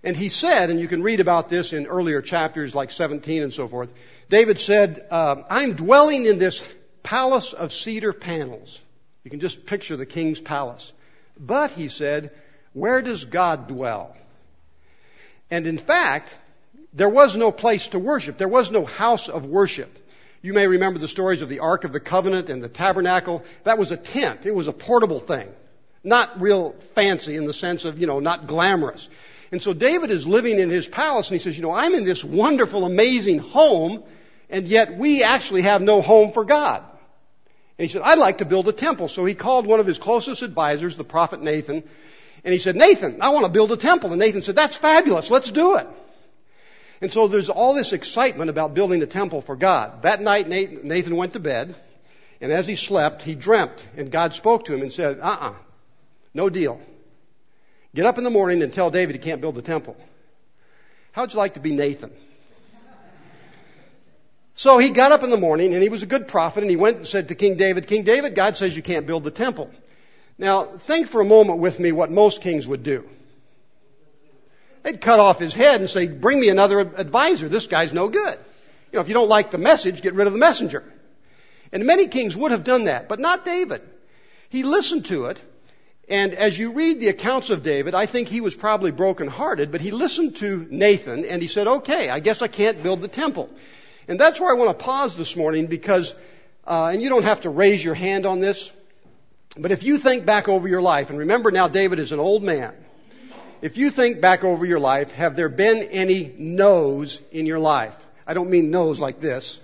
And 0.03 0.17
he 0.17 0.29
said, 0.29 0.69
and 0.69 0.79
you 0.79 0.87
can 0.87 1.03
read 1.03 1.19
about 1.19 1.49
this 1.49 1.73
in 1.73 1.85
earlier 1.85 2.21
chapters 2.21 2.73
like 2.73 2.89
17 2.89 3.43
and 3.43 3.53
so 3.53 3.67
forth, 3.67 3.91
David 4.29 4.59
said, 4.59 5.05
uh, 5.11 5.43
I'm 5.49 5.73
dwelling 5.73 6.25
in 6.25 6.39
this 6.39 6.67
palace 7.03 7.53
of 7.53 7.71
cedar 7.71 8.13
panels. 8.13 8.81
You 9.23 9.29
can 9.29 9.39
just 9.39 9.65
picture 9.65 9.95
the 9.95 10.05
king's 10.05 10.41
palace. 10.41 10.91
But, 11.39 11.71
he 11.71 11.87
said, 11.87 12.31
where 12.73 13.01
does 13.01 13.25
God 13.25 13.67
dwell? 13.67 14.15
And 15.51 15.67
in 15.67 15.77
fact, 15.77 16.35
there 16.93 17.09
was 17.09 17.35
no 17.35 17.51
place 17.51 17.87
to 17.89 17.99
worship. 17.99 18.37
There 18.37 18.47
was 18.47 18.71
no 18.71 18.85
house 18.85 19.29
of 19.29 19.45
worship. 19.45 19.97
You 20.41 20.53
may 20.53 20.65
remember 20.65 20.99
the 20.99 21.07
stories 21.07 21.41
of 21.41 21.49
the 21.49 21.59
Ark 21.59 21.83
of 21.83 21.93
the 21.93 21.99
Covenant 21.99 22.49
and 22.49 22.63
the 22.63 22.69
tabernacle. 22.69 23.43
That 23.63 23.77
was 23.77 23.91
a 23.91 23.97
tent. 23.97 24.45
It 24.45 24.55
was 24.55 24.67
a 24.67 24.73
portable 24.73 25.19
thing. 25.19 25.47
Not 26.03 26.41
real 26.41 26.71
fancy 26.95 27.35
in 27.35 27.45
the 27.45 27.53
sense 27.53 27.85
of, 27.85 27.99
you 27.99 28.07
know, 28.07 28.19
not 28.19 28.47
glamorous. 28.47 29.07
And 29.51 29.61
so 29.61 29.73
David 29.73 30.11
is 30.11 30.25
living 30.25 30.59
in 30.59 30.69
his 30.69 30.87
palace 30.87 31.29
and 31.29 31.39
he 31.39 31.43
says, 31.43 31.57
you 31.57 31.63
know, 31.63 31.71
I'm 31.71 31.93
in 31.93 32.05
this 32.05 32.23
wonderful, 32.23 32.85
amazing 32.85 33.39
home 33.39 34.03
and 34.49 34.67
yet 34.67 34.95
we 34.95 35.23
actually 35.23 35.63
have 35.63 35.81
no 35.81 36.01
home 36.01 36.31
for 36.31 36.45
God. 36.45 36.83
And 37.77 37.87
he 37.87 37.87
said, 37.87 38.01
I'd 38.03 38.19
like 38.19 38.39
to 38.39 38.45
build 38.45 38.67
a 38.67 38.73
temple. 38.73 39.07
So 39.07 39.25
he 39.25 39.33
called 39.33 39.65
one 39.65 39.79
of 39.79 39.85
his 39.85 39.97
closest 39.97 40.41
advisors, 40.41 40.97
the 40.97 41.03
prophet 41.03 41.41
Nathan, 41.41 41.83
and 42.43 42.51
he 42.53 42.59
said, 42.59 42.75
Nathan, 42.75 43.21
I 43.21 43.29
want 43.29 43.45
to 43.45 43.51
build 43.51 43.71
a 43.71 43.77
temple. 43.77 44.11
And 44.11 44.19
Nathan 44.19 44.41
said, 44.41 44.55
that's 44.55 44.75
fabulous. 44.75 45.29
Let's 45.29 45.51
do 45.51 45.77
it. 45.77 45.87
And 47.01 47.11
so 47.11 47.27
there's 47.27 47.49
all 47.49 47.73
this 47.73 47.93
excitement 47.93 48.49
about 48.49 48.73
building 48.73 49.01
a 49.01 49.07
temple 49.07 49.41
for 49.41 49.55
God. 49.55 50.03
That 50.03 50.21
night, 50.21 50.47
Nathan 50.47 51.15
went 51.15 51.33
to 51.33 51.39
bed, 51.39 51.75
and 52.39 52.51
as 52.51 52.67
he 52.67 52.75
slept, 52.75 53.23
he 53.23 53.33
dreamt, 53.33 53.83
and 53.97 54.11
God 54.11 54.35
spoke 54.35 54.65
to 54.65 54.73
him 54.73 54.81
and 54.81 54.93
said, 54.93 55.19
uh-uh, 55.19 55.53
no 56.33 56.49
deal. 56.49 56.79
Get 57.93 58.05
up 58.05 58.17
in 58.17 58.23
the 58.23 58.29
morning 58.29 58.61
and 58.61 58.71
tell 58.71 58.89
David 58.89 59.15
he 59.15 59.21
can't 59.21 59.41
build 59.41 59.55
the 59.55 59.61
temple. 59.61 59.97
How'd 61.11 61.33
you 61.33 61.39
like 61.39 61.55
to 61.55 61.59
be 61.59 61.73
Nathan? 61.73 62.11
So 64.53 64.77
he 64.77 64.91
got 64.91 65.11
up 65.11 65.23
in 65.23 65.29
the 65.29 65.37
morning, 65.37 65.73
and 65.73 65.81
he 65.81 65.89
was 65.89 66.03
a 66.03 66.05
good 66.05 66.27
prophet, 66.27 66.61
and 66.61 66.69
he 66.69 66.77
went 66.77 66.97
and 66.97 67.07
said 67.07 67.29
to 67.29 67.35
King 67.35 67.57
David, 67.57 67.87
King 67.87 68.03
David, 68.03 68.35
God 68.35 68.55
says 68.55 68.75
you 68.75 68.83
can't 68.83 69.07
build 69.07 69.23
the 69.23 69.31
temple. 69.31 69.71
Now, 70.37 70.63
think 70.63 71.07
for 71.07 71.21
a 71.21 71.25
moment 71.25 71.59
with 71.59 71.79
me 71.79 71.91
what 71.91 72.11
most 72.11 72.41
kings 72.41 72.67
would 72.67 72.83
do. 72.83 73.07
They'd 74.83 74.99
cut 74.99 75.19
off 75.19 75.39
his 75.39 75.53
head 75.53 75.79
and 75.79 75.89
say, 75.89 76.07
bring 76.07 76.39
me 76.39 76.49
another 76.49 76.79
advisor. 76.79 77.47
This 77.47 77.67
guy's 77.67 77.93
no 77.93 78.09
good. 78.09 78.39
You 78.91 78.97
know, 78.97 79.01
if 79.01 79.07
you 79.07 79.13
don't 79.13 79.29
like 79.29 79.51
the 79.51 79.57
message, 79.57 80.01
get 80.01 80.15
rid 80.15 80.27
of 80.27 80.33
the 80.33 80.39
messenger. 80.39 80.83
And 81.71 81.85
many 81.85 82.07
kings 82.07 82.35
would 82.35 82.51
have 82.51 82.63
done 82.63 82.85
that, 82.85 83.07
but 83.07 83.19
not 83.19 83.45
David. 83.45 83.81
He 84.49 84.63
listened 84.63 85.05
to 85.05 85.27
it, 85.27 85.41
and 86.09 86.35
as 86.35 86.57
you 86.57 86.73
read 86.73 86.99
the 86.99 87.07
accounts 87.07 87.49
of 87.49 87.63
David, 87.63 87.95
I 87.95 88.05
think 88.05 88.27
he 88.27 88.41
was 88.41 88.53
probably 88.55 88.91
brokenhearted, 88.91 89.71
but 89.71 89.81
he 89.81 89.91
listened 89.91 90.35
to 90.37 90.67
Nathan 90.69 91.25
and 91.25 91.41
he 91.41 91.47
said, 91.47 91.67
okay, 91.67 92.09
I 92.09 92.19
guess 92.19 92.41
I 92.41 92.47
can't 92.47 92.83
build 92.83 93.01
the 93.01 93.07
temple. 93.07 93.49
And 94.07 94.19
that's 94.19 94.39
where 94.39 94.51
I 94.51 94.57
want 94.57 94.77
to 94.77 94.83
pause 94.83 95.15
this 95.15 95.35
morning 95.37 95.67
because, 95.67 96.13
uh, 96.65 96.89
and 96.91 97.01
you 97.01 97.09
don't 97.09 97.23
have 97.23 97.41
to 97.41 97.49
raise 97.49 97.83
your 97.83 97.93
hand 97.93 98.25
on 98.25 98.39
this, 98.39 98.71
but 99.57 99.71
if 99.71 99.83
you 99.83 99.97
think 99.97 100.25
back 100.25 100.49
over 100.49 100.67
your 100.67 100.81
life, 100.81 101.09
and 101.09 101.19
remember 101.19 101.51
now 101.51 101.67
David 101.67 101.99
is 101.99 102.11
an 102.11 102.19
old 102.19 102.43
man, 102.43 102.73
if 103.61 103.77
you 103.77 103.91
think 103.91 104.19
back 104.21 104.43
over 104.43 104.65
your 104.65 104.79
life, 104.79 105.11
have 105.13 105.35
there 105.35 105.49
been 105.49 105.77
any 105.91 106.33
no's 106.37 107.21
in 107.31 107.45
your 107.45 107.59
life? 107.59 107.95
I 108.25 108.33
don't 108.33 108.49
mean 108.49 108.71
no's 108.71 108.99
like 108.99 109.19
this, 109.19 109.61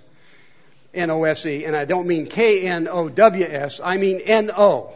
N-O-S-E, 0.94 1.64
and 1.64 1.74
I 1.74 1.84
don't 1.84 2.06
mean 2.06 2.26
K-N-O-W-S, 2.26 3.80
I 3.82 3.96
mean 3.96 4.20
N-O. 4.20 4.94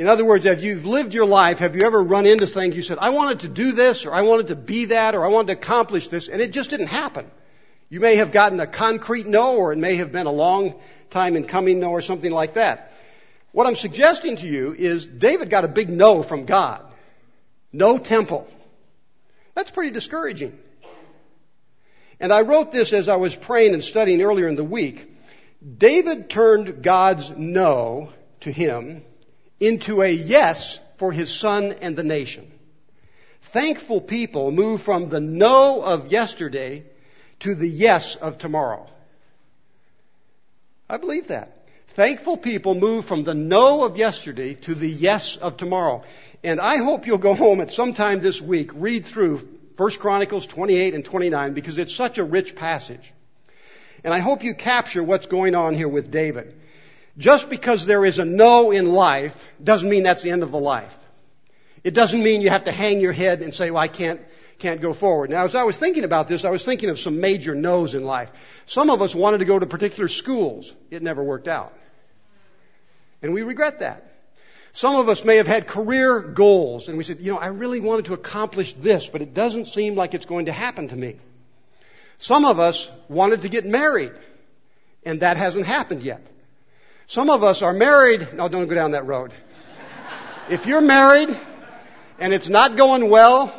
In 0.00 0.06
other 0.06 0.24
words, 0.24 0.46
if 0.46 0.62
you've 0.62 0.86
lived 0.86 1.12
your 1.12 1.26
life, 1.26 1.58
have 1.58 1.76
you 1.76 1.82
ever 1.82 2.02
run 2.02 2.24
into 2.24 2.46
things 2.46 2.74
you 2.74 2.80
said, 2.80 2.96
I 2.98 3.10
wanted 3.10 3.40
to 3.40 3.48
do 3.48 3.72
this, 3.72 4.06
or 4.06 4.14
I 4.14 4.22
wanted 4.22 4.46
to 4.46 4.56
be 4.56 4.86
that, 4.86 5.14
or 5.14 5.26
I 5.26 5.28
wanted 5.28 5.48
to 5.48 5.52
accomplish 5.58 6.08
this, 6.08 6.30
and 6.30 6.40
it 6.40 6.52
just 6.52 6.70
didn't 6.70 6.86
happen? 6.86 7.30
You 7.90 8.00
may 8.00 8.16
have 8.16 8.32
gotten 8.32 8.60
a 8.60 8.66
concrete 8.66 9.26
no, 9.26 9.58
or 9.58 9.74
it 9.74 9.78
may 9.78 9.96
have 9.96 10.10
been 10.10 10.24
a 10.24 10.32
long 10.32 10.80
time 11.10 11.36
in 11.36 11.44
coming 11.44 11.80
no, 11.80 11.90
or 11.90 12.00
something 12.00 12.32
like 12.32 12.54
that. 12.54 12.94
What 13.52 13.66
I'm 13.66 13.76
suggesting 13.76 14.36
to 14.36 14.46
you 14.46 14.72
is 14.72 15.04
David 15.04 15.50
got 15.50 15.66
a 15.66 15.68
big 15.68 15.90
no 15.90 16.22
from 16.22 16.46
God. 16.46 16.82
No 17.70 17.98
temple. 17.98 18.48
That's 19.54 19.70
pretty 19.70 19.90
discouraging. 19.90 20.58
And 22.18 22.32
I 22.32 22.40
wrote 22.40 22.72
this 22.72 22.94
as 22.94 23.10
I 23.10 23.16
was 23.16 23.36
praying 23.36 23.74
and 23.74 23.84
studying 23.84 24.22
earlier 24.22 24.48
in 24.48 24.54
the 24.54 24.64
week. 24.64 25.14
David 25.76 26.30
turned 26.30 26.82
God's 26.82 27.28
no 27.36 28.08
to 28.40 28.50
him 28.50 29.04
into 29.60 30.02
a 30.02 30.10
yes 30.10 30.80
for 30.96 31.12
his 31.12 31.32
son 31.32 31.74
and 31.80 31.96
the 31.96 32.02
nation. 32.02 32.50
Thankful 33.42 34.00
people 34.00 34.50
move 34.50 34.82
from 34.82 35.08
the 35.08 35.20
no 35.20 35.82
of 35.82 36.10
yesterday 36.10 36.84
to 37.40 37.54
the 37.54 37.68
yes 37.68 38.16
of 38.16 38.38
tomorrow. 38.38 38.88
I 40.88 40.96
believe 40.96 41.28
that. 41.28 41.56
Thankful 41.88 42.36
people 42.36 42.74
move 42.74 43.04
from 43.04 43.24
the 43.24 43.34
no 43.34 43.84
of 43.84 43.96
yesterday 43.96 44.54
to 44.54 44.74
the 44.74 44.88
yes 44.88 45.36
of 45.36 45.56
tomorrow. 45.56 46.04
And 46.42 46.60
I 46.60 46.78
hope 46.78 47.06
you'll 47.06 47.18
go 47.18 47.34
home 47.34 47.60
at 47.60 47.72
some 47.72 47.92
time 47.92 48.20
this 48.20 48.40
week, 48.40 48.70
read 48.74 49.04
through 49.04 49.38
1 49.76 49.90
Chronicles 49.92 50.46
28 50.46 50.94
and 50.94 51.04
29 51.04 51.52
because 51.52 51.78
it's 51.78 51.94
such 51.94 52.18
a 52.18 52.24
rich 52.24 52.54
passage. 52.54 53.12
And 54.04 54.14
I 54.14 54.18
hope 54.18 54.44
you 54.44 54.54
capture 54.54 55.02
what's 55.02 55.26
going 55.26 55.54
on 55.54 55.74
here 55.74 55.88
with 55.88 56.10
David. 56.10 56.54
Just 57.18 57.50
because 57.50 57.86
there 57.86 58.04
is 58.04 58.18
a 58.18 58.24
no 58.24 58.70
in 58.70 58.86
life 58.86 59.46
doesn't 59.62 59.88
mean 59.88 60.04
that's 60.04 60.22
the 60.22 60.30
end 60.30 60.42
of 60.42 60.52
the 60.52 60.58
life. 60.58 60.96
It 61.82 61.94
doesn't 61.94 62.22
mean 62.22 62.40
you 62.40 62.50
have 62.50 62.64
to 62.64 62.72
hang 62.72 63.00
your 63.00 63.12
head 63.12 63.42
and 63.42 63.54
say, 63.54 63.70
well, 63.70 63.82
I 63.82 63.88
can't, 63.88 64.20
can't 64.58 64.80
go 64.80 64.92
forward. 64.92 65.30
Now, 65.30 65.44
as 65.44 65.54
I 65.54 65.64
was 65.64 65.76
thinking 65.76 66.04
about 66.04 66.28
this, 66.28 66.44
I 66.44 66.50
was 66.50 66.64
thinking 66.64 66.90
of 66.90 66.98
some 66.98 67.20
major 67.20 67.54
no's 67.54 67.94
in 67.94 68.04
life. 68.04 68.30
Some 68.66 68.90
of 68.90 69.02
us 69.02 69.14
wanted 69.14 69.38
to 69.38 69.44
go 69.44 69.58
to 69.58 69.66
particular 69.66 70.08
schools. 70.08 70.74
It 70.90 71.02
never 71.02 71.22
worked 71.22 71.48
out. 71.48 71.72
And 73.22 73.34
we 73.34 73.42
regret 73.42 73.80
that. 73.80 74.06
Some 74.72 74.94
of 74.96 75.08
us 75.08 75.24
may 75.24 75.36
have 75.36 75.48
had 75.48 75.66
career 75.66 76.20
goals 76.20 76.88
and 76.88 76.96
we 76.96 77.04
said, 77.04 77.18
you 77.20 77.32
know, 77.32 77.38
I 77.38 77.48
really 77.48 77.80
wanted 77.80 78.04
to 78.06 78.14
accomplish 78.14 78.74
this, 78.74 79.08
but 79.08 79.20
it 79.20 79.34
doesn't 79.34 79.64
seem 79.66 79.96
like 79.96 80.14
it's 80.14 80.26
going 80.26 80.46
to 80.46 80.52
happen 80.52 80.88
to 80.88 80.96
me. 80.96 81.16
Some 82.18 82.44
of 82.44 82.60
us 82.60 82.90
wanted 83.08 83.42
to 83.42 83.48
get 83.48 83.64
married 83.64 84.12
and 85.04 85.20
that 85.20 85.36
hasn't 85.36 85.66
happened 85.66 86.02
yet. 86.02 86.24
Some 87.10 87.28
of 87.28 87.42
us 87.42 87.60
are 87.60 87.72
married. 87.72 88.34
No, 88.34 88.46
don't 88.46 88.68
go 88.68 88.74
down 88.76 88.92
that 88.92 89.04
road. 89.04 89.32
If 90.48 90.66
you're 90.66 90.80
married 90.80 91.28
and 92.20 92.32
it's 92.32 92.48
not 92.48 92.76
going 92.76 93.10
well, 93.10 93.52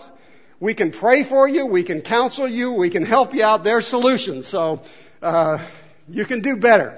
we 0.62 0.74
can 0.74 0.92
pray 0.92 1.26
for 1.26 1.50
you, 1.50 1.66
we 1.66 1.84
can 1.84 2.00
counsel 2.00 2.48
you, 2.48 2.72
we 2.72 2.90
can 2.90 3.04
help 3.04 3.34
you 3.34 3.44
out. 3.44 3.66
There's 3.66 3.86
solutions. 3.86 4.48
So, 4.48 4.84
uh, 5.22 5.58
you 6.08 6.24
can 6.24 6.40
do 6.40 6.56
better. 6.56 6.98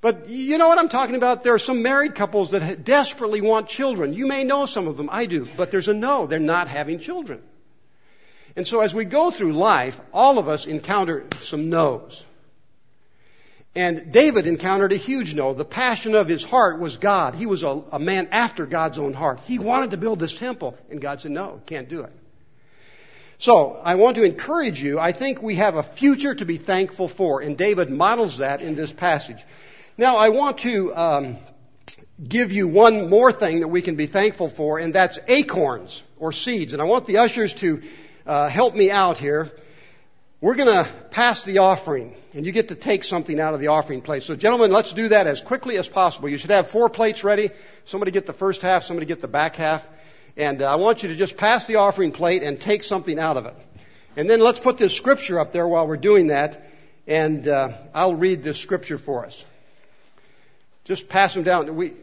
But 0.00 0.28
you 0.28 0.58
know 0.58 0.66
what 0.66 0.80
I'm 0.80 0.88
talking 0.88 1.14
about? 1.14 1.44
There 1.44 1.54
are 1.54 1.60
some 1.60 1.82
married 1.82 2.16
couples 2.16 2.50
that 2.50 2.82
desperately 2.82 3.40
want 3.40 3.68
children. 3.68 4.12
You 4.12 4.26
may 4.26 4.42
know 4.42 4.66
some 4.66 4.88
of 4.88 4.96
them. 4.96 5.08
I 5.08 5.26
do. 5.26 5.46
But 5.56 5.70
there's 5.70 5.86
a 5.86 5.94
no. 5.94 6.26
They're 6.26 6.40
not 6.40 6.66
having 6.66 6.98
children. 6.98 7.40
And 8.56 8.66
so 8.66 8.80
as 8.80 8.92
we 8.92 9.04
go 9.04 9.30
through 9.30 9.52
life, 9.52 10.00
all 10.12 10.40
of 10.40 10.48
us 10.48 10.66
encounter 10.66 11.28
some 11.38 11.70
no's. 11.70 12.24
And 13.76 14.12
David 14.12 14.46
encountered 14.46 14.92
a 14.92 14.96
huge 14.96 15.34
no. 15.34 15.52
The 15.52 15.64
passion 15.64 16.14
of 16.14 16.28
his 16.28 16.44
heart 16.44 16.78
was 16.78 16.96
God. 16.96 17.34
He 17.34 17.46
was 17.46 17.64
a, 17.64 17.82
a, 17.90 17.98
man 17.98 18.28
after 18.30 18.66
God's 18.66 19.00
own 19.00 19.14
heart. 19.14 19.40
He 19.46 19.58
wanted 19.58 19.90
to 19.90 19.96
build 19.96 20.20
this 20.20 20.38
temple, 20.38 20.78
and 20.90 21.00
God 21.00 21.20
said, 21.20 21.32
no, 21.32 21.60
can't 21.66 21.88
do 21.88 22.02
it. 22.02 22.12
So, 23.38 23.72
I 23.72 23.96
want 23.96 24.16
to 24.16 24.22
encourage 24.22 24.80
you. 24.80 25.00
I 25.00 25.10
think 25.10 25.42
we 25.42 25.56
have 25.56 25.74
a 25.74 25.82
future 25.82 26.36
to 26.36 26.44
be 26.44 26.56
thankful 26.56 27.08
for, 27.08 27.40
and 27.40 27.58
David 27.58 27.90
models 27.90 28.38
that 28.38 28.62
in 28.62 28.76
this 28.76 28.92
passage. 28.92 29.44
Now, 29.98 30.16
I 30.16 30.28
want 30.28 30.58
to 30.58 30.94
um, 30.94 31.36
give 32.22 32.52
you 32.52 32.68
one 32.68 33.10
more 33.10 33.32
thing 33.32 33.60
that 33.60 33.68
we 33.68 33.82
can 33.82 33.96
be 33.96 34.06
thankful 34.06 34.48
for, 34.48 34.78
and 34.78 34.94
that's 34.94 35.18
acorns 35.26 36.04
or 36.16 36.30
seeds. 36.30 36.74
And 36.74 36.80
I 36.80 36.84
want 36.84 37.06
the 37.06 37.18
ushers 37.18 37.54
to 37.54 37.82
uh, 38.24 38.48
help 38.48 38.76
me 38.76 38.92
out 38.92 39.18
here. 39.18 39.50
We're 40.40 40.56
going 40.56 40.68
to 40.68 40.88
pass 41.10 41.44
the 41.44 41.58
offering, 41.58 42.14
and 42.34 42.44
you 42.44 42.52
get 42.52 42.68
to 42.68 42.74
take 42.74 43.04
something 43.04 43.40
out 43.40 43.54
of 43.54 43.60
the 43.60 43.68
offering 43.68 44.02
plate. 44.02 44.24
So, 44.24 44.36
gentlemen, 44.36 44.70
let's 44.70 44.92
do 44.92 45.08
that 45.08 45.26
as 45.26 45.40
quickly 45.40 45.78
as 45.78 45.88
possible. 45.88 46.28
You 46.28 46.36
should 46.36 46.50
have 46.50 46.68
four 46.68 46.90
plates 46.90 47.24
ready. 47.24 47.50
Somebody 47.84 48.10
get 48.10 48.26
the 48.26 48.32
first 48.34 48.60
half, 48.60 48.82
somebody 48.82 49.06
get 49.06 49.20
the 49.20 49.28
back 49.28 49.56
half. 49.56 49.86
And 50.36 50.60
uh, 50.60 50.70
I 50.70 50.76
want 50.76 51.02
you 51.02 51.08
to 51.10 51.16
just 51.16 51.36
pass 51.36 51.66
the 51.66 51.76
offering 51.76 52.12
plate 52.12 52.42
and 52.42 52.60
take 52.60 52.82
something 52.82 53.18
out 53.18 53.36
of 53.36 53.46
it. 53.46 53.54
And 54.16 54.28
then 54.28 54.40
let's 54.40 54.60
put 54.60 54.76
this 54.76 54.94
scripture 54.94 55.40
up 55.40 55.52
there 55.52 55.66
while 55.66 55.86
we're 55.86 55.96
doing 55.96 56.28
that, 56.28 56.62
and 57.06 57.46
uh, 57.48 57.70
I'll 57.94 58.14
read 58.14 58.42
this 58.42 58.58
scripture 58.58 58.98
for 58.98 59.24
us. 59.24 59.44
Just 60.84 61.08
pass 61.08 61.34
them 61.34 61.42
down. 61.42 61.74
We, 61.74 61.94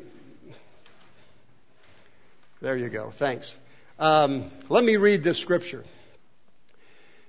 there 2.61 2.75
you 2.75 2.89
go. 2.89 3.11
Thanks. 3.11 3.55
Um, 3.99 4.49
let 4.67 4.83
me 4.83 4.97
read 4.97 5.23
this 5.23 5.37
scripture. 5.37 5.83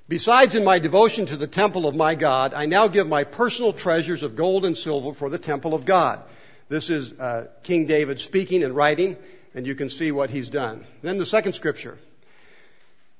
Besides, 0.08 0.54
in 0.54 0.64
my 0.64 0.78
devotion 0.78 1.26
to 1.26 1.36
the 1.36 1.46
temple 1.46 1.86
of 1.86 1.94
my 1.94 2.14
God, 2.14 2.54
I 2.54 2.66
now 2.66 2.88
give 2.88 3.08
my 3.08 3.24
personal 3.24 3.72
treasures 3.72 4.22
of 4.22 4.36
gold 4.36 4.64
and 4.64 4.76
silver 4.76 5.12
for 5.12 5.30
the 5.30 5.38
temple 5.38 5.74
of 5.74 5.84
God. 5.84 6.20
This 6.68 6.90
is 6.90 7.12
uh, 7.12 7.48
King 7.62 7.86
David 7.86 8.18
speaking 8.18 8.64
and 8.64 8.74
writing, 8.74 9.16
and 9.54 9.66
you 9.66 9.74
can 9.74 9.88
see 9.88 10.10
what 10.10 10.30
he's 10.30 10.48
done. 10.48 10.84
Then 11.02 11.18
the 11.18 11.26
second 11.26 11.52
scripture. 11.52 11.98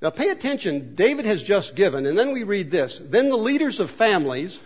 Now 0.01 0.11
pay 0.11 0.31
attention. 0.31 0.97
David 0.97 1.25
has 1.27 1.43
just 1.43 1.77
given, 1.77 2.07
and 2.07 2.19
then 2.19 2.33
we 2.33 2.43
read 2.43 2.71
this. 2.71 3.01
Then 3.03 3.29
the 3.29 3.37
leaders 3.37 3.79
of 3.79 3.89
families, 3.89 4.61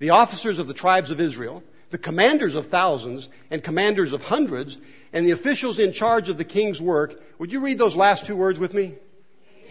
the 0.00 0.10
officers 0.10 0.58
of 0.58 0.66
the 0.66 0.74
tribes 0.74 1.12
of 1.12 1.20
Israel, 1.20 1.62
the 1.90 1.98
commanders 1.98 2.56
of 2.56 2.66
thousands 2.66 3.28
and 3.50 3.62
commanders 3.62 4.12
of 4.12 4.24
hundreds, 4.24 4.78
and 5.12 5.24
the 5.24 5.30
officials 5.30 5.78
in 5.78 5.92
charge 5.92 6.28
of 6.28 6.36
the 6.36 6.44
king's 6.44 6.80
work, 6.80 7.20
would 7.38 7.52
you 7.52 7.60
read 7.60 7.78
those 7.78 7.94
last 7.94 8.26
two 8.26 8.36
words 8.36 8.58
with 8.58 8.74
me? 8.74 8.94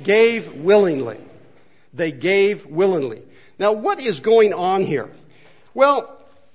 Gave 0.02 0.54
willingly. 0.54 1.20
They 1.96 2.12
gave 2.12 2.66
willingly. 2.66 3.22
Now, 3.58 3.72
what 3.72 4.00
is 4.00 4.20
going 4.20 4.54
on 4.54 4.84
here? 4.84 5.10
Well, 5.74 6.12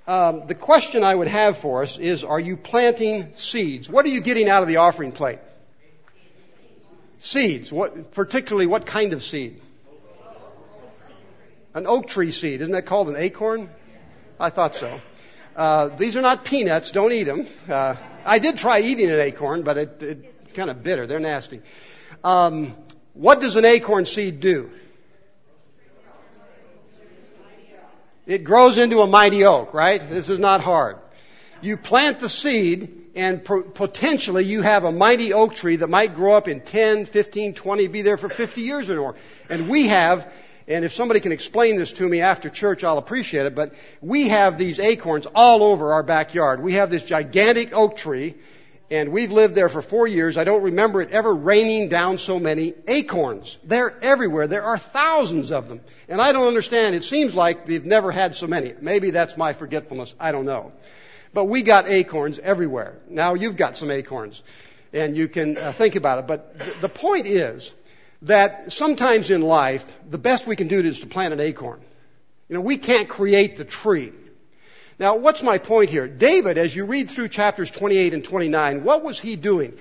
um, 0.07 0.47
the 0.47 0.55
question 0.55 1.03
I 1.03 1.15
would 1.15 1.29
have 1.29 1.57
for 1.57 1.83
us 1.83 1.99
is, 1.99 2.25
are 2.25 2.41
you 2.41 2.57
planting 2.57 3.35
seeds? 3.37 3.89
What 3.89 4.05
are 4.05 4.09
you 4.09 4.21
getting 4.21 4.49
out 4.49 4.63
of 4.63 4.69
the 4.69 4.77
offering 4.77 5.13
plate? 5.13 5.39
Seeds. 7.21 7.73
What, 7.73 8.13
particularly, 8.13 8.67
what 8.67 8.87
kind 8.87 9.13
of 9.13 9.23
seed? 9.23 9.61
An 11.75 11.87
oak 11.87 12.09
tree 12.09 12.33
seed. 12.33 12.61
Isn't 12.61 12.73
that 12.73 12.87
called 12.87 13.09
an 13.09 13.17
acorn? 13.17 13.71
I 14.39 14.51
thought 14.51 14.75
so. 14.75 15.01
Uh, 15.55 15.89
these 15.89 16.17
are 16.17 16.23
not 16.23 16.45
peanuts. 16.45 16.91
Don't 16.91 17.13
eat 17.13 17.25
them. 17.25 17.47
Uh, 17.69 17.95
I 18.25 18.39
did 18.39 18.59
try 18.59 18.81
eating 18.81 19.11
an 19.11 19.21
acorn, 19.21 19.63
but 19.63 19.79
it, 19.79 20.03
it, 20.03 20.35
it's 20.43 20.53
kind 20.53 20.71
of 20.71 20.83
bitter. 20.83 21.07
They're 21.07 21.21
nasty. 21.21 21.61
Um, 22.25 22.75
what 23.15 23.41
does 23.41 23.57
an 23.57 23.65
acorn 23.65 24.07
seed 24.07 24.41
do? 24.41 24.71
It 28.27 28.45
grows 28.45 28.79
into 28.79 29.01
a 29.01 29.07
mighty 29.07 29.45
oak, 29.45 29.75
right? 29.75 30.01
This 30.09 30.29
is 30.29 30.39
not 30.39 30.61
hard. 30.61 30.97
You 31.63 31.77
plant 31.77 32.21
the 32.21 32.29
seed 32.29 32.97
and 33.15 33.45
potentially 33.45 34.45
you 34.45 34.63
have 34.63 34.85
a 34.85 34.93
mighty 34.93 35.33
oak 35.33 35.55
tree 35.55 35.77
that 35.77 35.89
might 35.89 36.15
grow 36.15 36.35
up 36.35 36.49
in 36.49 36.61
10, 36.61 37.07
15, 37.07 37.55
20, 37.55 37.87
be 37.89 38.03
there 38.03 38.17
for 38.17 38.29
50 38.29 38.61
years 38.61 38.89
or 38.89 38.97
more. 38.97 39.15
And 39.49 39.69
we 39.69 39.89
have 39.89 40.31
and 40.71 40.85
if 40.85 40.93
somebody 40.93 41.19
can 41.19 41.33
explain 41.33 41.77
this 41.77 41.93
to 41.95 42.09
me 42.09 42.21
after 42.21 42.49
church, 42.49 42.85
I'll 42.85 42.99
appreciate 42.99 43.45
it. 43.45 43.57
But 43.57 43.75
we 44.01 44.29
have 44.29 44.57
these 44.57 44.79
acorns 44.79 45.27
all 45.27 45.65
over 45.65 45.95
our 45.95 46.05
backyard. 46.05 46.63
We 46.63 46.75
have 46.75 46.91
this 46.91 47.03
gigantic 47.03 47.73
oak 47.73 47.97
tree, 47.97 48.37
and 48.91 49.13
we've 49.13 49.31
lived 49.31 49.55
there 49.55 49.69
for 49.69 49.83
four 49.83 50.07
years. 50.07 50.37
I 50.37 50.45
don't 50.45 50.63
remember 50.63 51.01
it 51.01 51.11
ever 51.11 51.35
raining 51.35 51.89
down 51.89 52.19
so 52.19 52.41
many 52.41 52.75
acorns. 52.89 53.59
They're 53.63 53.97
everywhere. 54.03 54.49
There 54.49 54.65
are 54.65 54.79
thousands 54.79 55.53
of 55.53 55.69
them. 55.69 55.81
And 56.09 56.21
I 56.21 56.33
don't 56.33 56.49
understand. 56.49 56.95
It 56.95 57.05
seems 57.05 57.35
like 57.35 57.67
they've 57.67 57.85
never 57.85 58.11
had 58.11 58.35
so 58.35 58.47
many. 58.47 58.75
Maybe 58.81 59.11
that's 59.11 59.37
my 59.37 59.53
forgetfulness. 59.53 60.15
I 60.19 60.33
don't 60.33 60.45
know. 60.45 60.73
But 61.33 61.45
we 61.45 61.63
got 61.63 61.89
acorns 61.89 62.41
everywhere. 62.41 62.97
Now 63.09 63.35
you've 63.35 63.57
got 63.57 63.77
some 63.77 63.91
acorns. 63.91 64.43
And 64.93 65.17
you 65.17 65.29
can 65.29 65.57
uh, 65.57 65.71
think 65.71 65.95
about 65.95 66.19
it. 66.19 66.27
But 66.27 66.59
th- 66.59 66.81
the 66.81 66.89
point 66.89 67.27
is, 67.27 67.73
that 68.23 68.73
sometimes 68.73 69.31
in 69.31 69.41
life, 69.41 69.97
the 70.09 70.19
best 70.19 70.47
we 70.47 70.57
can 70.57 70.69
do 70.69 70.81
is 70.81 71.01
to 71.01 71.07
plant 71.07 71.33
an 71.33 71.41
acorn. 71.41 71.81
You 72.49 72.57
know, 72.57 72.61
we 72.61 72.77
can't 72.77 73.09
create 73.09 73.57
the 73.57 73.65
tree. 73.65 74.13
Now, 75.01 75.17
what's 75.17 75.43
my 75.43 75.57
point 75.57 75.89
here? 75.89 76.07
David, 76.07 76.59
as 76.59 76.77
you 76.77 76.85
read 76.85 77.09
through 77.09 77.29
chapters 77.29 77.71
28 77.71 78.13
and 78.13 78.23
29, 78.23 78.85
what 78.85 79.03
was 79.03 79.19
he 79.19 79.35
doing? 79.35 79.73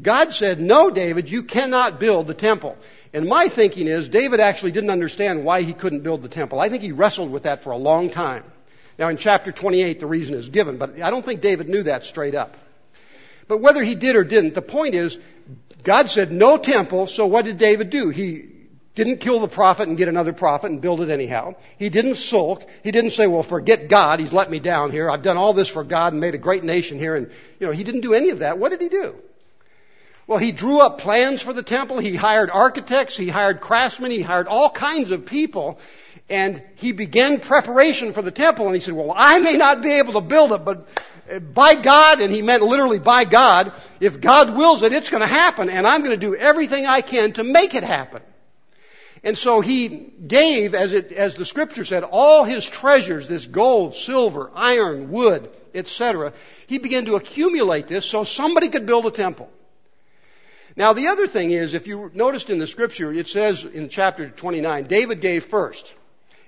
God 0.00 0.32
said, 0.32 0.60
no, 0.60 0.88
David, 0.88 1.28
you 1.28 1.42
cannot 1.42 1.98
build 1.98 2.28
the 2.28 2.34
temple. 2.34 2.76
And 3.12 3.26
my 3.26 3.48
thinking 3.48 3.88
is, 3.88 4.08
David 4.08 4.38
actually 4.38 4.70
didn't 4.70 4.90
understand 4.90 5.44
why 5.44 5.62
he 5.62 5.72
couldn't 5.72 6.04
build 6.04 6.22
the 6.22 6.28
temple. 6.28 6.60
I 6.60 6.68
think 6.68 6.84
he 6.84 6.92
wrestled 6.92 7.32
with 7.32 7.42
that 7.42 7.64
for 7.64 7.72
a 7.72 7.76
long 7.76 8.08
time. 8.08 8.44
Now, 9.00 9.08
in 9.08 9.16
chapter 9.16 9.50
28, 9.50 9.98
the 9.98 10.06
reason 10.06 10.36
is 10.36 10.48
given, 10.48 10.76
but 10.78 11.02
I 11.02 11.10
don't 11.10 11.24
think 11.24 11.40
David 11.40 11.68
knew 11.68 11.82
that 11.82 12.04
straight 12.04 12.36
up. 12.36 12.56
But 13.48 13.60
whether 13.60 13.82
he 13.82 13.96
did 13.96 14.14
or 14.14 14.22
didn't, 14.22 14.54
the 14.54 14.62
point 14.62 14.94
is, 14.94 15.18
God 15.82 16.08
said 16.08 16.30
no 16.30 16.56
temple, 16.56 17.08
so 17.08 17.26
what 17.26 17.44
did 17.44 17.58
David 17.58 17.90
do? 17.90 18.10
He 18.10 18.57
didn't 18.98 19.18
kill 19.18 19.40
the 19.40 19.48
prophet 19.48 19.88
and 19.88 19.96
get 19.96 20.08
another 20.08 20.32
prophet 20.32 20.70
and 20.70 20.82
build 20.82 21.00
it 21.00 21.08
anyhow. 21.08 21.54
He 21.78 21.88
didn't 21.88 22.16
sulk. 22.16 22.66
He 22.84 22.90
didn't 22.90 23.12
say, 23.12 23.26
well, 23.26 23.42
forget 23.42 23.88
God. 23.88 24.20
He's 24.20 24.32
let 24.32 24.50
me 24.50 24.58
down 24.58 24.90
here. 24.90 25.10
I've 25.10 25.22
done 25.22 25.36
all 25.36 25.54
this 25.54 25.68
for 25.68 25.84
God 25.84 26.12
and 26.12 26.20
made 26.20 26.34
a 26.34 26.38
great 26.38 26.64
nation 26.64 26.98
here. 26.98 27.14
And, 27.14 27.30
you 27.58 27.66
know, 27.66 27.72
he 27.72 27.84
didn't 27.84 28.02
do 28.02 28.12
any 28.12 28.30
of 28.30 28.40
that. 28.40 28.58
What 28.58 28.70
did 28.70 28.82
he 28.82 28.88
do? 28.88 29.14
Well, 30.26 30.38
he 30.38 30.52
drew 30.52 30.80
up 30.80 30.98
plans 30.98 31.40
for 31.40 31.54
the 31.54 31.62
temple. 31.62 31.98
He 31.98 32.14
hired 32.14 32.50
architects. 32.50 33.16
He 33.16 33.28
hired 33.28 33.60
craftsmen. 33.60 34.10
He 34.10 34.20
hired 34.20 34.48
all 34.48 34.68
kinds 34.68 35.10
of 35.10 35.24
people. 35.24 35.78
And 36.28 36.62
he 36.74 36.92
began 36.92 37.40
preparation 37.40 38.12
for 38.12 38.20
the 38.20 38.30
temple. 38.30 38.66
And 38.66 38.74
he 38.74 38.80
said, 38.80 38.94
well, 38.94 39.14
I 39.16 39.38
may 39.38 39.56
not 39.56 39.80
be 39.80 39.92
able 39.92 40.14
to 40.14 40.20
build 40.20 40.52
it, 40.52 40.64
but 40.64 40.86
by 41.54 41.74
God, 41.74 42.20
and 42.20 42.32
he 42.32 42.42
meant 42.42 42.62
literally 42.62 42.98
by 42.98 43.24
God, 43.24 43.72
if 44.00 44.20
God 44.20 44.56
wills 44.56 44.82
it, 44.82 44.92
it's 44.92 45.08
going 45.08 45.20
to 45.20 45.26
happen. 45.26 45.70
And 45.70 45.86
I'm 45.86 46.02
going 46.02 46.18
to 46.18 46.26
do 46.26 46.34
everything 46.34 46.84
I 46.86 47.00
can 47.00 47.32
to 47.34 47.44
make 47.44 47.74
it 47.74 47.84
happen. 47.84 48.22
And 49.22 49.36
so 49.36 49.60
he 49.60 49.88
gave, 50.26 50.74
as 50.74 50.92
it, 50.92 51.12
as 51.12 51.34
the 51.34 51.44
scripture 51.44 51.84
said, 51.84 52.04
all 52.04 52.44
his 52.44 52.64
treasures, 52.64 53.28
this 53.28 53.46
gold, 53.46 53.94
silver, 53.94 54.50
iron, 54.54 55.10
wood, 55.10 55.50
etc. 55.74 56.32
He 56.66 56.78
began 56.78 57.06
to 57.06 57.16
accumulate 57.16 57.86
this 57.86 58.04
so 58.04 58.24
somebody 58.24 58.68
could 58.68 58.86
build 58.86 59.06
a 59.06 59.10
temple. 59.10 59.50
Now 60.76 60.92
the 60.92 61.08
other 61.08 61.26
thing 61.26 61.50
is, 61.50 61.74
if 61.74 61.88
you 61.88 62.10
noticed 62.14 62.50
in 62.50 62.58
the 62.58 62.66
scripture, 62.66 63.12
it 63.12 63.26
says 63.26 63.64
in 63.64 63.88
chapter 63.88 64.30
29, 64.30 64.86
David 64.86 65.20
gave 65.20 65.44
first. 65.44 65.92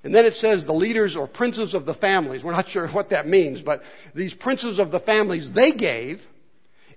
And 0.03 0.15
then 0.15 0.25
it 0.25 0.35
says 0.35 0.65
the 0.65 0.73
leaders 0.73 1.17
or 1.17 1.27
princes 1.27 1.75
of 1.75 1.85
the 1.85 1.93
families. 1.93 2.43
We're 2.43 2.53
not 2.53 2.69
sure 2.69 2.87
what 2.89 3.11
that 3.11 3.27
means, 3.27 3.61
but 3.61 3.83
these 4.15 4.33
princes 4.33 4.79
of 4.79 4.91
the 4.91 5.01
families, 5.01 5.51
they 5.51 5.73
gave. 5.73 6.27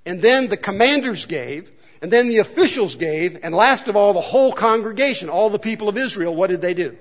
And 0.05 0.21
then 0.21 0.47
the 0.47 0.57
commanders 0.57 1.25
gave. 1.25 1.71
And 2.03 2.11
then 2.11 2.27
the 2.27 2.39
officials 2.39 2.97
gave, 2.97 3.39
and 3.43 3.55
last 3.55 3.87
of 3.87 3.95
all, 3.95 4.11
the 4.11 4.19
whole 4.19 4.51
congregation, 4.51 5.29
all 5.29 5.49
the 5.49 5.57
people 5.57 5.87
of 5.87 5.97
Israel, 5.97 6.35
what 6.35 6.49
did 6.49 6.59
they 6.59 6.73
do? 6.73 6.97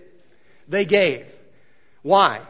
They 0.68 0.84
gave. 0.84 1.26
Why? 2.02 2.40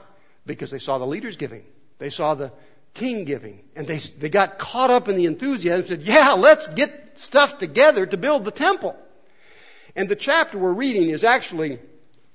Because 0.44 0.71
they 0.71 0.78
saw 0.78 0.99
the 0.99 1.06
leaders 1.06 1.38
giving. 1.38 1.64
They 1.99 2.11
saw 2.11 2.35
the 2.35 2.52
king 2.92 3.25
giving. 3.25 3.64
And 3.75 3.87
they, 3.87 3.97
they 3.97 4.28
got 4.28 4.59
caught 4.59 4.90
up 4.90 5.09
in 5.09 5.16
the 5.16 5.25
enthusiasm 5.25 5.80
and 5.80 5.88
said, 5.88 6.02
yeah, 6.02 6.32
let's 6.32 6.66
get 6.66 7.18
stuff 7.18 7.56
together 7.56 8.04
to 8.04 8.18
build 8.18 8.44
the 8.44 8.50
temple. 8.50 8.99
And 9.97 10.06
the 10.06 10.14
chapter 10.14 10.59
we're 10.59 10.75
reading 10.75 11.09
is 11.09 11.25
actually 11.25 11.78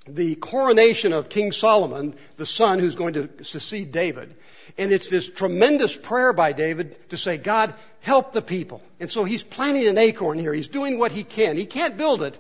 the 0.08 0.36
coronation 0.36 1.14
of 1.14 1.30
King 1.30 1.52
Solomon, 1.52 2.16
the 2.38 2.46
son 2.46 2.80
who's 2.80 2.96
going 2.96 3.14
to 3.14 3.44
succeed 3.44 3.92
David. 3.92 4.36
And 4.78 4.92
it's 4.92 5.10
this 5.10 5.30
tremendous 5.30 5.96
prayer 5.96 6.34
by 6.34 6.54
David 6.54 7.10
to 7.10 7.18
say, 7.18 7.38
God, 7.38 7.74
help 8.02 8.34
the 8.34 8.42
people. 8.42 8.82
And 9.00 9.12
so 9.12 9.24
he's 9.24 9.44
planting 9.44 9.88
an 9.88 9.98
acorn 9.98 10.38
here. 10.38 10.54
He's 10.54 10.68
doing 10.68 11.00
what 11.00 11.12
he 11.12 11.24
can. 11.24 11.58
He 11.58 11.66
can't 11.66 11.98
build 11.98 12.22
it, 12.22 12.38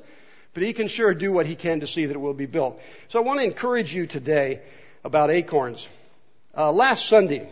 but 0.53 0.63
he 0.63 0.73
can 0.73 0.87
sure 0.87 1.13
do 1.13 1.31
what 1.31 1.45
he 1.45 1.55
can 1.55 1.79
to 1.79 1.87
see 1.87 2.05
that 2.05 2.15
it 2.15 2.19
will 2.19 2.33
be 2.33 2.45
built. 2.45 2.79
So 3.07 3.19
I 3.19 3.23
want 3.23 3.39
to 3.39 3.45
encourage 3.45 3.93
you 3.93 4.05
today 4.05 4.61
about 5.03 5.31
acorns. 5.31 5.87
Uh, 6.55 6.71
last 6.71 7.05
Sunday, 7.05 7.49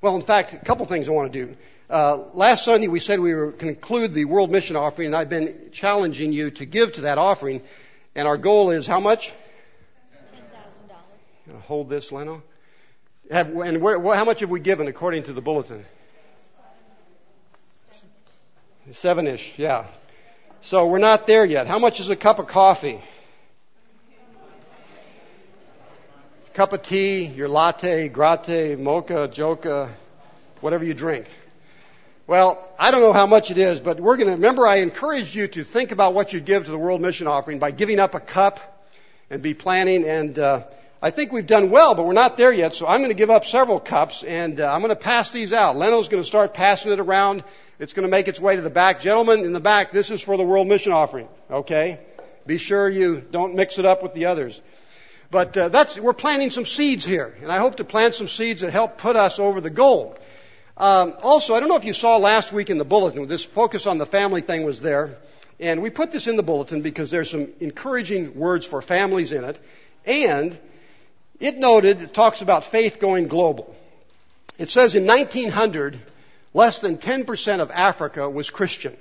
well, 0.00 0.16
in 0.16 0.22
fact, 0.22 0.52
a 0.52 0.58
couple 0.58 0.86
things 0.86 1.08
I 1.08 1.12
want 1.12 1.32
to 1.32 1.46
do. 1.46 1.56
Uh, 1.88 2.24
last 2.32 2.64
Sunday 2.64 2.88
we 2.88 2.98
said 2.98 3.20
we 3.20 3.34
would 3.34 3.58
conclude 3.58 4.14
the 4.14 4.24
World 4.24 4.50
Mission 4.50 4.74
Offering, 4.74 5.06
and 5.06 5.16
I've 5.16 5.28
been 5.28 5.70
challenging 5.70 6.32
you 6.32 6.50
to 6.52 6.64
give 6.64 6.92
to 6.94 7.02
that 7.02 7.18
offering. 7.18 7.62
And 8.14 8.28
our 8.28 8.36
goal 8.36 8.70
is 8.70 8.86
how 8.86 9.00
much? 9.00 9.32
$10,000. 11.48 11.60
Hold 11.62 11.88
this, 11.88 12.12
Leno. 12.12 12.42
Have, 13.30 13.48
and 13.56 13.80
where, 13.80 14.00
how 14.14 14.24
much 14.24 14.40
have 14.40 14.50
we 14.50 14.60
given 14.60 14.86
according 14.86 15.24
to 15.24 15.32
the 15.32 15.40
bulletin? 15.40 15.84
Seven-ish, 18.90 19.58
yeah. 19.58 19.86
So 20.60 20.86
we're 20.86 20.98
not 20.98 21.26
there 21.26 21.44
yet. 21.44 21.66
How 21.66 21.78
much 21.78 22.00
is 22.00 22.10
a 22.10 22.16
cup 22.16 22.38
of 22.38 22.46
coffee? 22.46 23.00
Cup 26.52 26.72
of 26.72 26.82
tea, 26.82 27.24
your 27.24 27.48
latte, 27.48 28.08
grate, 28.08 28.78
mocha, 28.78 29.28
joka, 29.28 29.92
whatever 30.60 30.84
you 30.84 30.94
drink. 30.94 31.26
Well, 32.26 32.66
I 32.78 32.90
don't 32.90 33.02
know 33.02 33.12
how 33.12 33.26
much 33.26 33.50
it 33.50 33.58
is, 33.58 33.80
but 33.80 34.00
we're 34.00 34.16
going 34.16 34.28
to 34.28 34.36
remember 34.36 34.66
I 34.66 34.76
encouraged 34.76 35.34
you 35.34 35.46
to 35.48 35.62
think 35.62 35.92
about 35.92 36.14
what 36.14 36.32
you 36.32 36.40
give 36.40 36.64
to 36.64 36.70
the 36.70 36.78
World 36.78 37.02
Mission 37.02 37.26
Offering 37.26 37.58
by 37.58 37.70
giving 37.70 38.00
up 38.00 38.14
a 38.14 38.20
cup 38.20 38.60
and 39.28 39.42
be 39.42 39.52
planning. 39.52 40.06
And 40.06 40.38
uh, 40.38 40.62
I 41.02 41.10
think 41.10 41.32
we've 41.32 41.46
done 41.46 41.68
well, 41.68 41.94
but 41.94 42.06
we're 42.06 42.14
not 42.14 42.38
there 42.38 42.50
yet. 42.50 42.72
So 42.72 42.86
I'm 42.86 43.00
going 43.00 43.10
to 43.10 43.16
give 43.16 43.28
up 43.28 43.44
several 43.44 43.78
cups 43.78 44.22
and 44.22 44.58
uh, 44.58 44.72
I'm 44.72 44.80
going 44.80 44.88
to 44.88 44.96
pass 44.96 45.32
these 45.32 45.52
out. 45.52 45.76
Leno's 45.76 46.08
going 46.08 46.22
to 46.22 46.26
start 46.26 46.54
passing 46.54 46.92
it 46.92 46.98
around. 46.98 47.44
It's 47.78 47.92
going 47.92 48.06
to 48.06 48.10
make 48.10 48.26
its 48.26 48.40
way 48.40 48.56
to 48.56 48.62
the 48.62 48.70
back. 48.70 49.02
Gentlemen 49.02 49.44
in 49.44 49.52
the 49.52 49.60
back, 49.60 49.92
this 49.92 50.10
is 50.10 50.22
for 50.22 50.38
the 50.38 50.44
World 50.44 50.66
Mission 50.66 50.92
Offering. 50.92 51.28
Okay, 51.50 52.00
be 52.46 52.56
sure 52.56 52.88
you 52.88 53.22
don't 53.30 53.54
mix 53.54 53.78
it 53.78 53.84
up 53.84 54.02
with 54.02 54.14
the 54.14 54.26
others. 54.26 54.62
But 55.30 55.54
uh, 55.58 55.68
that's 55.68 55.98
we're 55.98 56.14
planting 56.14 56.48
some 56.48 56.64
seeds 56.64 57.04
here, 57.04 57.36
and 57.42 57.52
I 57.52 57.58
hope 57.58 57.76
to 57.76 57.84
plant 57.84 58.14
some 58.14 58.28
seeds 58.28 58.62
that 58.62 58.70
help 58.70 58.96
put 58.96 59.16
us 59.16 59.38
over 59.38 59.60
the 59.60 59.68
goal. 59.68 60.16
Um, 60.76 61.14
also, 61.22 61.54
I 61.54 61.60
don't 61.60 61.68
know 61.68 61.76
if 61.76 61.84
you 61.84 61.92
saw 61.92 62.16
last 62.16 62.52
week 62.52 62.68
in 62.68 62.78
the 62.78 62.84
bulletin, 62.84 63.26
this 63.28 63.44
focus 63.44 63.86
on 63.86 63.98
the 63.98 64.06
family 64.06 64.40
thing 64.40 64.64
was 64.64 64.80
there. 64.80 65.16
And 65.60 65.82
we 65.82 65.90
put 65.90 66.10
this 66.10 66.26
in 66.26 66.36
the 66.36 66.42
bulletin 66.42 66.82
because 66.82 67.10
there's 67.10 67.30
some 67.30 67.52
encouraging 67.60 68.34
words 68.34 68.66
for 68.66 68.82
families 68.82 69.32
in 69.32 69.44
it. 69.44 69.60
And 70.04 70.58
it 71.38 71.56
noted, 71.56 72.02
it 72.02 72.12
talks 72.12 72.42
about 72.42 72.64
faith 72.64 72.98
going 72.98 73.28
global. 73.28 73.74
It 74.58 74.68
says 74.68 74.94
in 74.94 75.06
1900, 75.06 75.98
less 76.52 76.80
than 76.80 76.98
10% 76.98 77.60
of 77.60 77.70
Africa 77.70 78.28
was 78.28 78.50
Christian. 78.50 78.96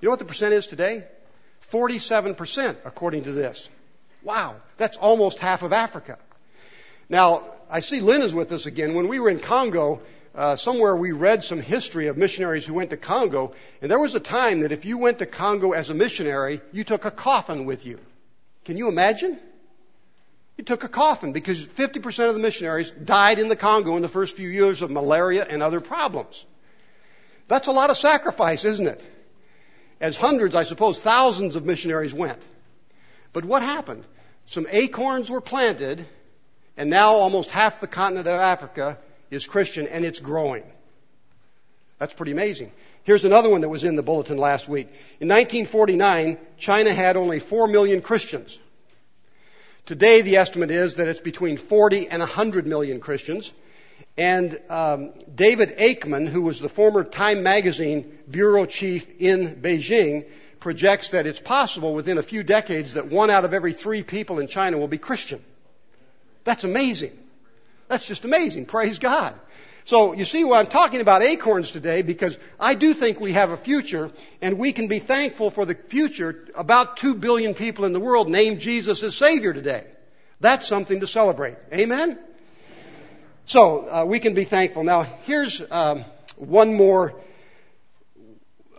You 0.00 0.06
know 0.06 0.10
what 0.10 0.18
the 0.18 0.24
percent 0.24 0.52
is 0.54 0.66
today? 0.66 1.04
47%, 1.70 2.76
according 2.84 3.24
to 3.24 3.32
this. 3.32 3.70
Wow, 4.22 4.56
that's 4.76 4.96
almost 4.98 5.40
half 5.40 5.62
of 5.62 5.72
Africa. 5.72 6.18
Now, 7.08 7.50
I 7.70 7.80
see 7.80 8.00
Lynn 8.00 8.22
is 8.22 8.34
with 8.34 8.52
us 8.52 8.66
again. 8.66 8.94
When 8.94 9.08
we 9.08 9.20
were 9.20 9.30
in 9.30 9.40
Congo, 9.40 10.00
uh, 10.34 10.56
somewhere 10.56 10.96
we 10.96 11.12
read 11.12 11.42
some 11.42 11.60
history 11.60 12.06
of 12.06 12.16
missionaries 12.16 12.64
who 12.64 12.74
went 12.74 12.90
to 12.90 12.96
Congo, 12.96 13.52
and 13.80 13.90
there 13.90 13.98
was 13.98 14.14
a 14.14 14.20
time 14.20 14.60
that 14.60 14.72
if 14.72 14.84
you 14.84 14.96
went 14.96 15.18
to 15.18 15.26
Congo 15.26 15.72
as 15.72 15.90
a 15.90 15.94
missionary, 15.94 16.60
you 16.72 16.84
took 16.84 17.04
a 17.04 17.10
coffin 17.10 17.66
with 17.66 17.84
you. 17.84 17.98
Can 18.64 18.76
you 18.76 18.88
imagine? 18.88 19.38
You 20.56 20.64
took 20.64 20.84
a 20.84 20.88
coffin 20.88 21.32
because 21.32 21.66
50% 21.66 22.28
of 22.28 22.34
the 22.34 22.40
missionaries 22.40 22.90
died 22.90 23.38
in 23.38 23.48
the 23.48 23.56
Congo 23.56 23.96
in 23.96 24.02
the 24.02 24.08
first 24.08 24.36
few 24.36 24.48
years 24.48 24.80
of 24.80 24.90
malaria 24.90 25.44
and 25.48 25.62
other 25.62 25.80
problems. 25.80 26.46
That's 27.48 27.68
a 27.68 27.72
lot 27.72 27.90
of 27.90 27.96
sacrifice, 27.96 28.64
isn't 28.64 28.86
it? 28.86 29.04
As 30.00 30.16
hundreds, 30.16 30.54
I 30.54 30.62
suppose, 30.62 31.00
thousands 31.00 31.56
of 31.56 31.66
missionaries 31.66 32.14
went. 32.14 32.42
But 33.32 33.44
what 33.44 33.62
happened? 33.62 34.04
Some 34.46 34.66
acorns 34.70 35.30
were 35.30 35.40
planted, 35.40 36.06
and 36.76 36.88
now 36.90 37.14
almost 37.14 37.50
half 37.50 37.80
the 37.80 37.86
continent 37.86 38.26
of 38.26 38.40
Africa 38.40 38.98
is 39.32 39.46
Christian 39.46 39.88
and 39.88 40.04
it's 40.04 40.20
growing. 40.20 40.62
That's 41.98 42.14
pretty 42.14 42.32
amazing. 42.32 42.70
Here's 43.04 43.24
another 43.24 43.50
one 43.50 43.62
that 43.62 43.68
was 43.68 43.82
in 43.82 43.96
the 43.96 44.02
bulletin 44.02 44.36
last 44.36 44.68
week. 44.68 44.88
In 45.20 45.28
1949, 45.28 46.38
China 46.58 46.92
had 46.92 47.16
only 47.16 47.38
4 47.38 47.66
million 47.66 48.02
Christians. 48.02 48.58
Today, 49.86 50.20
the 50.20 50.36
estimate 50.36 50.70
is 50.70 50.96
that 50.96 51.08
it's 51.08 51.20
between 51.20 51.56
40 51.56 52.08
and 52.08 52.20
100 52.20 52.66
million 52.66 53.00
Christians. 53.00 53.52
And 54.16 54.60
um, 54.68 55.12
David 55.34 55.78
Aikman, 55.78 56.28
who 56.28 56.42
was 56.42 56.60
the 56.60 56.68
former 56.68 57.02
Time 57.02 57.42
magazine 57.42 58.18
bureau 58.30 58.66
chief 58.66 59.20
in 59.20 59.56
Beijing, 59.62 60.26
projects 60.60 61.10
that 61.10 61.26
it's 61.26 61.40
possible 61.40 61.94
within 61.94 62.18
a 62.18 62.22
few 62.22 62.42
decades 62.42 62.94
that 62.94 63.06
one 63.06 63.30
out 63.30 63.44
of 63.44 63.54
every 63.54 63.72
three 63.72 64.02
people 64.02 64.38
in 64.38 64.46
China 64.46 64.78
will 64.78 64.88
be 64.88 64.98
Christian. 64.98 65.42
That's 66.44 66.64
amazing. 66.64 67.18
That's 67.92 68.06
just 68.06 68.24
amazing. 68.24 68.64
Praise 68.64 68.98
God. 68.98 69.34
So 69.84 70.14
you 70.14 70.24
see 70.24 70.44
why 70.44 70.60
I'm 70.60 70.66
talking 70.66 71.02
about 71.02 71.20
acorns 71.20 71.72
today 71.72 72.00
because 72.00 72.38
I 72.58 72.74
do 72.74 72.94
think 72.94 73.20
we 73.20 73.32
have 73.32 73.50
a 73.50 73.56
future 73.58 74.10
and 74.40 74.58
we 74.58 74.72
can 74.72 74.88
be 74.88 74.98
thankful 74.98 75.50
for 75.50 75.66
the 75.66 75.74
future. 75.74 76.42
About 76.54 76.96
two 76.96 77.14
billion 77.14 77.52
people 77.52 77.84
in 77.84 77.92
the 77.92 78.00
world 78.00 78.30
named 78.30 78.60
Jesus 78.60 79.02
as 79.02 79.14
Savior 79.14 79.52
today. 79.52 79.84
That's 80.40 80.66
something 80.66 81.00
to 81.00 81.06
celebrate. 81.06 81.56
Amen? 81.70 82.18
So 83.44 83.86
uh, 83.86 84.04
we 84.06 84.20
can 84.20 84.32
be 84.32 84.44
thankful. 84.44 84.84
Now 84.84 85.02
here's 85.02 85.60
um, 85.70 86.06
one 86.36 86.72
more 86.72 87.12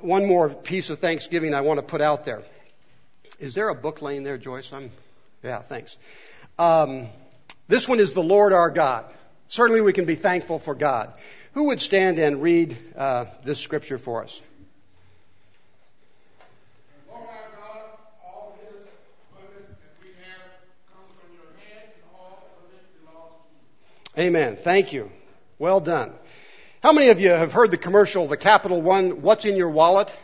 one 0.01 0.25
more 0.25 0.49
piece 0.49 0.89
of 0.89 0.97
Thanksgiving 0.97 1.53
I 1.53 1.61
want 1.61 1.79
to 1.79 1.85
put 1.85 2.01
out 2.01 2.25
there. 2.25 2.41
Is 3.37 3.53
there 3.53 3.69
a 3.69 3.75
book 3.75 4.01
laying 4.01 4.23
there, 4.23 4.39
Joyce? 4.39 4.73
I'm 4.73 4.89
yeah, 5.43 5.59
thanks. 5.59 5.99
Um, 6.57 7.09
this 7.67 7.87
one 7.87 7.99
is 7.99 8.13
the 8.13 8.23
Lord 8.23 8.53
our 8.53 8.69
God. 8.69 9.05
Certainly 9.47 9.81
we 9.81 9.93
can 9.93 10.05
be 10.05 10.15
thankful 10.15 10.59
for 10.59 10.75
God. 10.75 11.13
Who 11.53 11.67
would 11.67 11.81
stand 11.81 12.19
and 12.19 12.41
read 12.41 12.77
uh, 12.97 13.25
this 13.43 13.59
scripture 13.59 13.97
for 13.97 14.23
us? 14.23 14.41
Amen. 24.17 24.57
Thank 24.57 24.93
you. 24.93 25.11
Well 25.57 25.79
done. 25.79 26.13
How 26.81 26.91
many 26.91 27.09
of 27.09 27.19
you 27.19 27.29
have 27.29 27.51
heard 27.53 27.71
the 27.71 27.77
commercial, 27.77 28.27
the 28.27 28.37
Capital 28.37 28.81
One, 28.81 29.21
What's 29.21 29.45
in 29.45 29.55
Your 29.55 29.69
Wallet? 29.69 30.15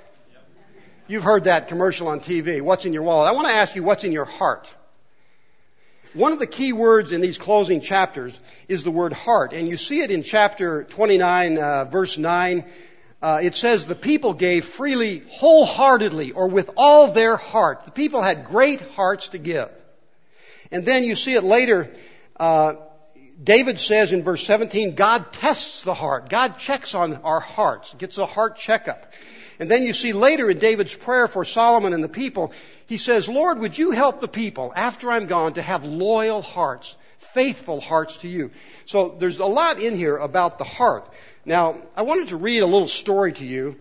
You've 1.09 1.23
heard 1.23 1.45
that 1.45 1.69
commercial 1.69 2.07
on 2.07 2.19
TV. 2.19 2.61
What's 2.61 2.85
in 2.85 2.93
your 2.93 3.01
wallet? 3.01 3.29
I 3.29 3.31
want 3.31 3.47
to 3.47 3.53
ask 3.53 3.75
you, 3.75 3.81
what's 3.81 4.03
in 4.03 4.11
your 4.11 4.25
heart? 4.25 4.71
One 6.13 6.31
of 6.31 6.39
the 6.39 6.47
key 6.47 6.73
words 6.73 7.11
in 7.11 7.21
these 7.21 7.37
closing 7.37 7.81
chapters 7.81 8.39
is 8.67 8.83
the 8.83 8.91
word 8.91 9.13
heart, 9.13 9.53
and 9.53 9.67
you 9.67 9.77
see 9.77 10.01
it 10.01 10.11
in 10.11 10.23
chapter 10.23 10.83
29, 10.83 11.57
uh, 11.57 11.85
verse 11.85 12.17
9. 12.17 12.65
Uh, 13.21 13.39
it 13.43 13.55
says 13.55 13.85
the 13.85 13.95
people 13.95 14.33
gave 14.33 14.65
freely, 14.65 15.21
wholeheartedly, 15.27 16.31
or 16.31 16.47
with 16.47 16.71
all 16.77 17.11
their 17.11 17.35
heart. 17.35 17.85
The 17.85 17.91
people 17.91 18.21
had 18.21 18.45
great 18.45 18.81
hearts 18.91 19.29
to 19.29 19.37
give. 19.37 19.69
And 20.71 20.85
then 20.85 21.03
you 21.03 21.15
see 21.15 21.33
it 21.33 21.43
later 21.43 21.91
uh, 22.39 22.75
David 23.41 23.79
says 23.79 24.11
in 24.11 24.23
verse 24.23 24.45
17, 24.45 24.95
God 24.95 25.31
tests 25.31 25.83
the 25.83 25.93
heart. 25.93 26.29
God 26.29 26.57
checks 26.57 26.93
on 26.93 27.17
our 27.17 27.39
hearts, 27.39 27.93
gets 27.93 28.17
a 28.17 28.25
heart 28.25 28.57
checkup. 28.57 29.13
And 29.59 29.71
then 29.71 29.83
you 29.83 29.93
see 29.93 30.13
later 30.13 30.49
in 30.49 30.59
David's 30.59 30.95
prayer 30.95 31.27
for 31.27 31.45
Solomon 31.45 31.93
and 31.93 32.03
the 32.03 32.09
people, 32.09 32.53
he 32.89 32.97
says, 32.97 33.29
Lord, 33.29 33.59
would 33.59 33.77
you 33.77 33.91
help 33.91 34.19
the 34.19 34.27
people 34.27 34.73
after 34.75 35.09
I'm 35.09 35.27
gone 35.27 35.53
to 35.53 35.61
have 35.61 35.85
loyal 35.85 36.41
hearts, 36.41 36.97
faithful 37.19 37.79
hearts 37.79 38.17
to 38.17 38.27
you? 38.27 38.51
So 38.85 39.15
there's 39.17 39.39
a 39.39 39.45
lot 39.45 39.79
in 39.79 39.95
here 39.95 40.17
about 40.17 40.57
the 40.57 40.65
heart. 40.65 41.07
Now, 41.45 41.77
I 41.95 42.01
wanted 42.01 42.29
to 42.29 42.37
read 42.37 42.59
a 42.59 42.65
little 42.65 42.87
story 42.87 43.31
to 43.33 43.45
you 43.45 43.77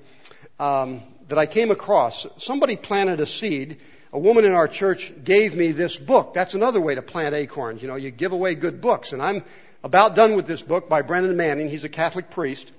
um, 0.61 1.03
that 1.29 1.39
I 1.39 1.47
came 1.47 1.71
across. 1.71 2.27
Somebody 2.37 2.77
planted 2.77 3.19
a 3.19 3.27
seed 3.27 3.79
a 4.13 4.19
woman 4.19 4.45
in 4.45 4.53
our 4.53 4.69
church 4.69 5.13
gave 5.23 5.55
me 5.55 5.73
this 5.73 5.97
book. 5.97 6.33
That's 6.33 6.55
another 6.55 6.81
way 6.81 6.95
to 6.95 7.03
plant 7.03 7.35
acorns. 7.35 7.83
You 7.83 7.89
know, 7.89 7.97
you 7.97 8.11
give 8.11 8.33
away 8.33 8.55
good 8.55 8.81
books. 8.81 9.13
And 9.13 9.21
I'm 9.21 9.45
about 9.83 10.17
done 10.17 10.35
with 10.35 10.47
this 10.47 10.63
book 10.63 10.89
by 10.89 11.03
Brennan 11.03 11.37
Manning. 11.37 11.69
He's 11.69 11.85
a 11.85 11.91
Catholic 11.91 12.31
priest. 12.31 12.73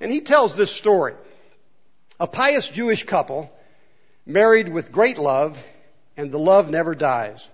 And 0.00 0.10
he 0.10 0.22
tells 0.22 0.56
this 0.56 0.72
story. 0.72 1.14
A 2.18 2.26
pious 2.26 2.68
Jewish 2.68 3.04
couple 3.04 3.52
married 4.26 4.68
with 4.68 4.92
great 4.92 5.18
love, 5.18 5.62
and 6.16 6.30
the 6.30 6.38
love 6.38 6.70
never 6.70 6.94
dies. 6.94 7.48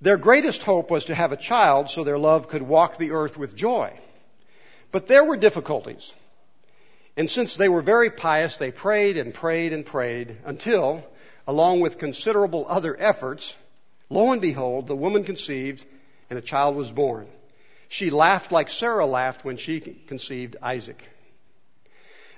Their 0.00 0.16
greatest 0.16 0.62
hope 0.62 0.90
was 0.90 1.06
to 1.06 1.14
have 1.14 1.32
a 1.32 1.36
child 1.36 1.90
so 1.90 2.02
their 2.02 2.18
love 2.18 2.48
could 2.48 2.62
walk 2.62 2.98
the 2.98 3.12
earth 3.12 3.38
with 3.38 3.54
joy. 3.54 3.92
But 4.90 5.06
there 5.06 5.24
were 5.24 5.36
difficulties. 5.36 6.12
And 7.16 7.30
since 7.30 7.56
they 7.56 7.68
were 7.68 7.82
very 7.82 8.10
pious, 8.10 8.56
they 8.56 8.72
prayed 8.72 9.18
and 9.18 9.34
prayed 9.34 9.72
and 9.72 9.84
prayed 9.84 10.36
until 10.44 11.04
along 11.46 11.80
with 11.80 11.98
considerable 11.98 12.66
other 12.68 12.96
efforts, 12.98 13.56
lo 14.08 14.32
and 14.32 14.40
behold, 14.40 14.86
the 14.86 14.96
woman 14.96 15.24
conceived 15.24 15.84
and 16.30 16.38
a 16.38 16.42
child 16.42 16.76
was 16.76 16.90
born. 16.90 17.26
She 17.88 18.10
laughed 18.10 18.52
like 18.52 18.70
Sarah 18.70 19.06
laughed 19.06 19.44
when 19.44 19.56
she 19.56 19.80
conceived 19.80 20.56
Isaac. 20.62 21.02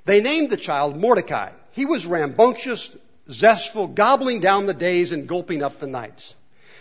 They 0.04 0.20
named 0.20 0.50
the 0.50 0.56
child 0.56 0.96
Mordecai. 0.96 1.50
He 1.72 1.84
was 1.84 2.06
rambunctious, 2.06 2.94
zestful, 3.30 3.88
gobbling 3.88 4.40
down 4.40 4.66
the 4.66 4.74
days 4.74 5.12
and 5.12 5.28
gulping 5.28 5.62
up 5.62 5.78
the 5.78 5.86
nights. 5.86 6.34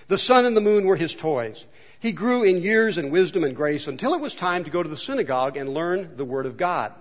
The 0.08 0.18
sun 0.18 0.46
and 0.46 0.56
the 0.56 0.62
moon 0.62 0.86
were 0.86 0.96
his 0.96 1.16
toys. 1.16 1.66
He 2.00 2.12
grew 2.12 2.44
in 2.44 2.62
years 2.62 2.98
and 2.98 3.12
wisdom 3.12 3.44
and 3.44 3.56
grace 3.56 3.88
until 3.88 4.14
it 4.14 4.22
was 4.22 4.36
time 4.36 4.66
to 4.66 4.72
go 4.72 4.84
to 4.84 4.90
the 4.90 4.98
synagogue 4.98 5.56
and 5.56 5.74
learn 5.74 6.18
the 6.18 6.26
Word 6.26 6.46
of 6.46 6.58
God. 6.58 6.94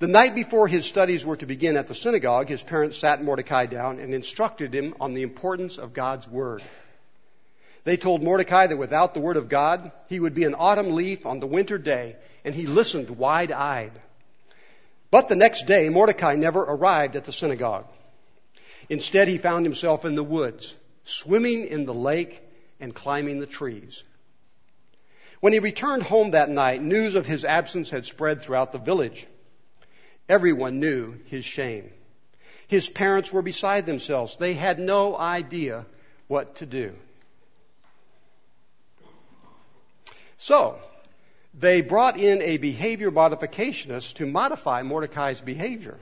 The 0.00 0.08
night 0.08 0.34
before 0.34 0.68
his 0.68 0.86
studies 0.86 1.24
were 1.24 1.36
to 1.36 1.46
begin 1.46 1.76
at 1.76 1.86
the 1.86 1.94
synagogue, 1.94 2.48
his 2.48 2.62
parents 2.62 2.98
sat 2.98 3.22
Mordecai 3.22 3.66
down 3.66 3.98
and 3.98 4.14
instructed 4.14 4.74
him 4.74 4.94
on 5.00 5.14
the 5.14 5.22
importance 5.22 5.78
of 5.78 5.92
God's 5.92 6.28
Word. 6.28 6.62
They 7.84 7.96
told 7.96 8.22
Mordecai 8.22 8.66
that 8.66 8.76
without 8.76 9.14
the 9.14 9.20
Word 9.20 9.36
of 9.36 9.48
God, 9.48 9.92
he 10.08 10.20
would 10.20 10.34
be 10.34 10.44
an 10.44 10.54
autumn 10.54 10.94
leaf 10.94 11.24
on 11.24 11.40
the 11.40 11.46
winter 11.46 11.78
day, 11.78 12.16
and 12.44 12.54
he 12.54 12.66
listened 12.66 13.10
wide 13.10 13.52
eyed. 13.52 13.92
But 15.10 15.28
the 15.28 15.36
next 15.36 15.66
day, 15.66 15.88
Mordecai 15.88 16.34
never 16.36 16.60
arrived 16.60 17.16
at 17.16 17.24
the 17.24 17.32
synagogue. 17.32 17.86
Instead, 18.90 19.28
he 19.28 19.38
found 19.38 19.64
himself 19.64 20.04
in 20.04 20.16
the 20.16 20.24
woods, 20.24 20.74
swimming 21.04 21.64
in 21.64 21.86
the 21.86 21.94
lake 21.94 22.42
and 22.80 22.92
climbing 22.92 23.38
the 23.38 23.46
trees. 23.46 24.02
When 25.38 25.52
he 25.52 25.60
returned 25.60 26.02
home 26.02 26.32
that 26.32 26.50
night, 26.50 26.82
news 26.82 27.14
of 27.14 27.24
his 27.24 27.44
absence 27.44 27.90
had 27.90 28.04
spread 28.04 28.42
throughout 28.42 28.72
the 28.72 28.78
village. 28.78 29.28
Everyone 30.28 30.80
knew 30.80 31.14
his 31.26 31.44
shame. 31.44 31.90
His 32.66 32.88
parents 32.88 33.32
were 33.32 33.42
beside 33.42 33.86
themselves. 33.86 34.36
They 34.36 34.54
had 34.54 34.80
no 34.80 35.16
idea 35.16 35.86
what 36.26 36.56
to 36.56 36.66
do. 36.66 36.92
So, 40.36 40.78
they 41.54 41.80
brought 41.80 42.18
in 42.18 42.42
a 42.42 42.58
behavior 42.58 43.12
modificationist 43.12 44.14
to 44.14 44.26
modify 44.26 44.82
Mordecai's 44.82 45.40
behavior. 45.40 45.96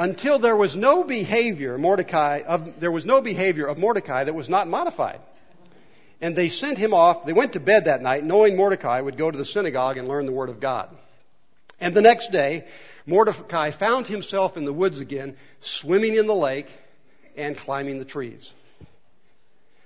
Until 0.00 0.38
there 0.38 0.56
was 0.56 0.78
no 0.78 1.04
behavior 1.04 1.76
Mordecai 1.76 2.40
of, 2.46 2.80
there 2.80 2.90
was 2.90 3.04
no 3.04 3.20
behavior 3.20 3.66
of 3.66 3.76
Mordecai 3.76 4.24
that 4.24 4.34
was 4.34 4.48
not 4.48 4.66
modified. 4.66 5.20
And 6.22 6.34
they 6.34 6.48
sent 6.48 6.78
him 6.78 6.94
off. 6.94 7.26
They 7.26 7.34
went 7.34 7.52
to 7.52 7.60
bed 7.60 7.84
that 7.84 8.00
night 8.00 8.24
knowing 8.24 8.56
Mordecai 8.56 8.98
would 8.98 9.18
go 9.18 9.30
to 9.30 9.36
the 9.36 9.44
synagogue 9.44 9.98
and 9.98 10.08
learn 10.08 10.24
the 10.24 10.32
word 10.32 10.48
of 10.48 10.58
God. 10.58 10.88
And 11.82 11.94
the 11.94 12.00
next 12.00 12.32
day, 12.32 12.66
Mordecai 13.04 13.72
found 13.72 14.06
himself 14.06 14.56
in 14.56 14.64
the 14.64 14.72
woods 14.72 15.00
again, 15.00 15.36
swimming 15.60 16.14
in 16.14 16.26
the 16.26 16.34
lake 16.34 16.68
and 17.36 17.54
climbing 17.54 17.98
the 17.98 18.06
trees. 18.06 18.54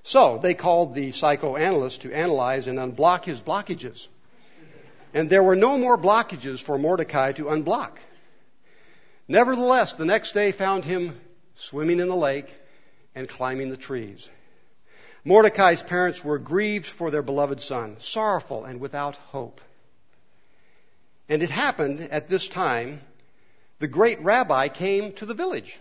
So 0.04 0.38
they 0.38 0.54
called 0.54 0.94
the 0.94 1.10
psychoanalyst 1.10 2.02
to 2.02 2.12
analyze 2.12 2.68
and 2.68 2.78
unblock 2.78 3.24
his 3.24 3.42
blockages. 3.42 4.06
And 5.12 5.28
there 5.28 5.42
were 5.42 5.56
no 5.56 5.76
more 5.76 5.98
blockages 5.98 6.62
for 6.62 6.78
Mordecai 6.78 7.32
to 7.32 7.46
unblock. 7.46 7.98
Nevertheless, 9.26 9.94
the 9.94 10.04
next 10.04 10.32
day 10.32 10.52
found 10.52 10.84
him 10.84 11.18
swimming 11.54 12.00
in 12.00 12.08
the 12.08 12.16
lake 12.16 12.54
and 13.14 13.28
climbing 13.28 13.70
the 13.70 13.76
trees. 13.76 14.28
Mordecai's 15.24 15.82
parents 15.82 16.22
were 16.22 16.38
grieved 16.38 16.86
for 16.86 17.10
their 17.10 17.22
beloved 17.22 17.60
son, 17.60 17.96
sorrowful 17.98 18.64
and 18.64 18.80
without 18.80 19.16
hope. 19.16 19.60
And 21.28 21.42
it 21.42 21.48
happened 21.48 22.00
at 22.00 22.28
this 22.28 22.48
time, 22.48 23.00
the 23.78 23.88
great 23.88 24.20
rabbi 24.20 24.68
came 24.68 25.12
to 25.14 25.26
the 25.26 25.34
village. 25.34 25.78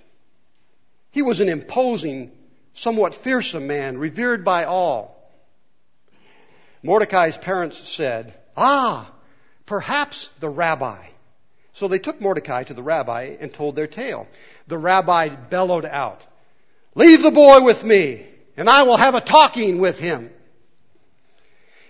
He 1.11 1.21
was 1.21 1.41
an 1.41 1.49
imposing, 1.49 2.31
somewhat 2.73 3.13
fearsome 3.13 3.67
man, 3.67 3.97
revered 3.97 4.45
by 4.45 4.63
all. 4.63 5.31
Mordecai's 6.81 7.37
parents 7.37 7.77
said, 7.77 8.33
Ah, 8.55 9.11
perhaps 9.65 10.29
the 10.39 10.49
rabbi. 10.49 11.05
So 11.73 11.87
they 11.87 11.99
took 11.99 12.21
Mordecai 12.21 12.63
to 12.63 12.73
the 12.73 12.83
rabbi 12.83 13.35
and 13.39 13.53
told 13.53 13.75
their 13.75 13.87
tale. 13.87 14.27
The 14.67 14.77
rabbi 14.77 15.29
bellowed 15.29 15.85
out, 15.85 16.25
Leave 16.95 17.23
the 17.23 17.31
boy 17.31 17.61
with 17.61 17.83
me, 17.83 18.25
and 18.55 18.69
I 18.69 18.83
will 18.83 18.97
have 18.97 19.15
a 19.15 19.21
talking 19.21 19.79
with 19.79 19.99
him. 19.99 20.29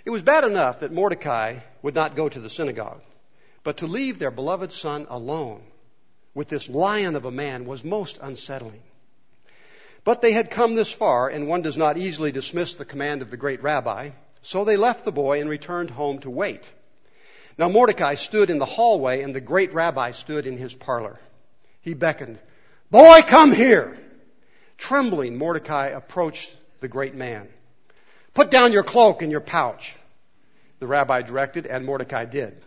It 0.05 0.09
was 0.09 0.23
bad 0.23 0.45
enough 0.45 0.79
that 0.79 0.93
Mordecai 0.93 1.59
would 1.81 1.95
not 1.95 2.15
go 2.15 2.29
to 2.29 2.39
the 2.39 2.49
synagogue. 2.49 3.01
But 3.63 3.77
to 3.77 3.87
leave 3.87 4.19
their 4.19 4.31
beloved 4.31 4.71
son 4.71 5.07
alone 5.09 5.61
with 6.33 6.47
this 6.47 6.69
lion 6.69 7.15
of 7.15 7.25
a 7.25 7.31
man 7.31 7.65
was 7.65 7.83
most 7.83 8.19
unsettling. 8.21 8.81
But 10.03 10.21
they 10.21 10.33
had 10.33 10.49
come 10.49 10.75
this 10.75 10.91
far, 10.91 11.29
and 11.29 11.47
one 11.47 11.61
does 11.61 11.77
not 11.77 11.97
easily 11.97 12.31
dismiss 12.31 12.75
the 12.75 12.85
command 12.85 13.21
of 13.21 13.31
the 13.31 13.37
great 13.37 13.63
rabbi. 13.63 14.09
So 14.41 14.65
they 14.65 14.75
left 14.75 15.05
the 15.05 15.11
boy 15.11 15.39
and 15.39 15.49
returned 15.49 15.89
home 15.89 16.19
to 16.19 16.29
wait. 16.29 16.69
Now 17.57 17.69
Mordecai 17.69 18.15
stood 18.15 18.49
in 18.49 18.57
the 18.57 18.65
hallway, 18.65 19.21
and 19.21 19.35
the 19.35 19.41
great 19.41 19.73
rabbi 19.73 20.11
stood 20.11 20.47
in 20.47 20.57
his 20.57 20.73
parlor. 20.73 21.19
He 21.81 21.93
beckoned, 21.93 22.39
Boy, 22.89 23.21
come 23.21 23.51
here! 23.51 23.97
Trembling, 24.77 25.37
Mordecai 25.37 25.87
approached 25.87 26.55
the 26.79 26.87
great 26.87 27.15
man. 27.15 27.47
Put 28.33 28.49
down 28.49 28.73
your 28.73 28.83
cloak 28.83 29.21
and 29.21 29.31
your 29.31 29.41
pouch, 29.41 29.95
the 30.79 30.87
rabbi 30.87 31.21
directed, 31.21 31.67
and 31.67 31.85
Mordecai 31.85 32.25
did. 32.25 32.59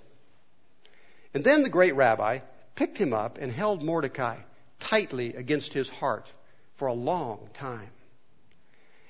And 1.34 1.44
then 1.44 1.62
the 1.62 1.68
great 1.68 1.94
rabbi 1.94 2.38
picked 2.76 2.98
him 2.98 3.12
up 3.12 3.38
and 3.38 3.50
held 3.50 3.82
Mordecai 3.82 4.36
tightly 4.78 5.34
against 5.34 5.74
his 5.74 5.88
heart 5.88 6.32
for 6.74 6.88
a 6.88 6.92
long 6.92 7.48
time. 7.54 7.90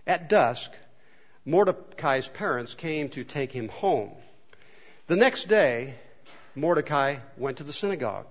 At 0.07 0.29
dusk, 0.29 0.73
Mordecai's 1.45 2.29
parents 2.29 2.75
came 2.75 3.11
to 3.11 3.25
take 3.25 3.53
him 3.53 3.69
home. 3.69 4.13
The 5.09 5.17
next 5.17 5.45
day, 5.45 5.95
Mordecai 6.57 7.19
went 7.37 7.59
to 7.59 7.65
the 7.65 7.73
synagogue 7.73 8.27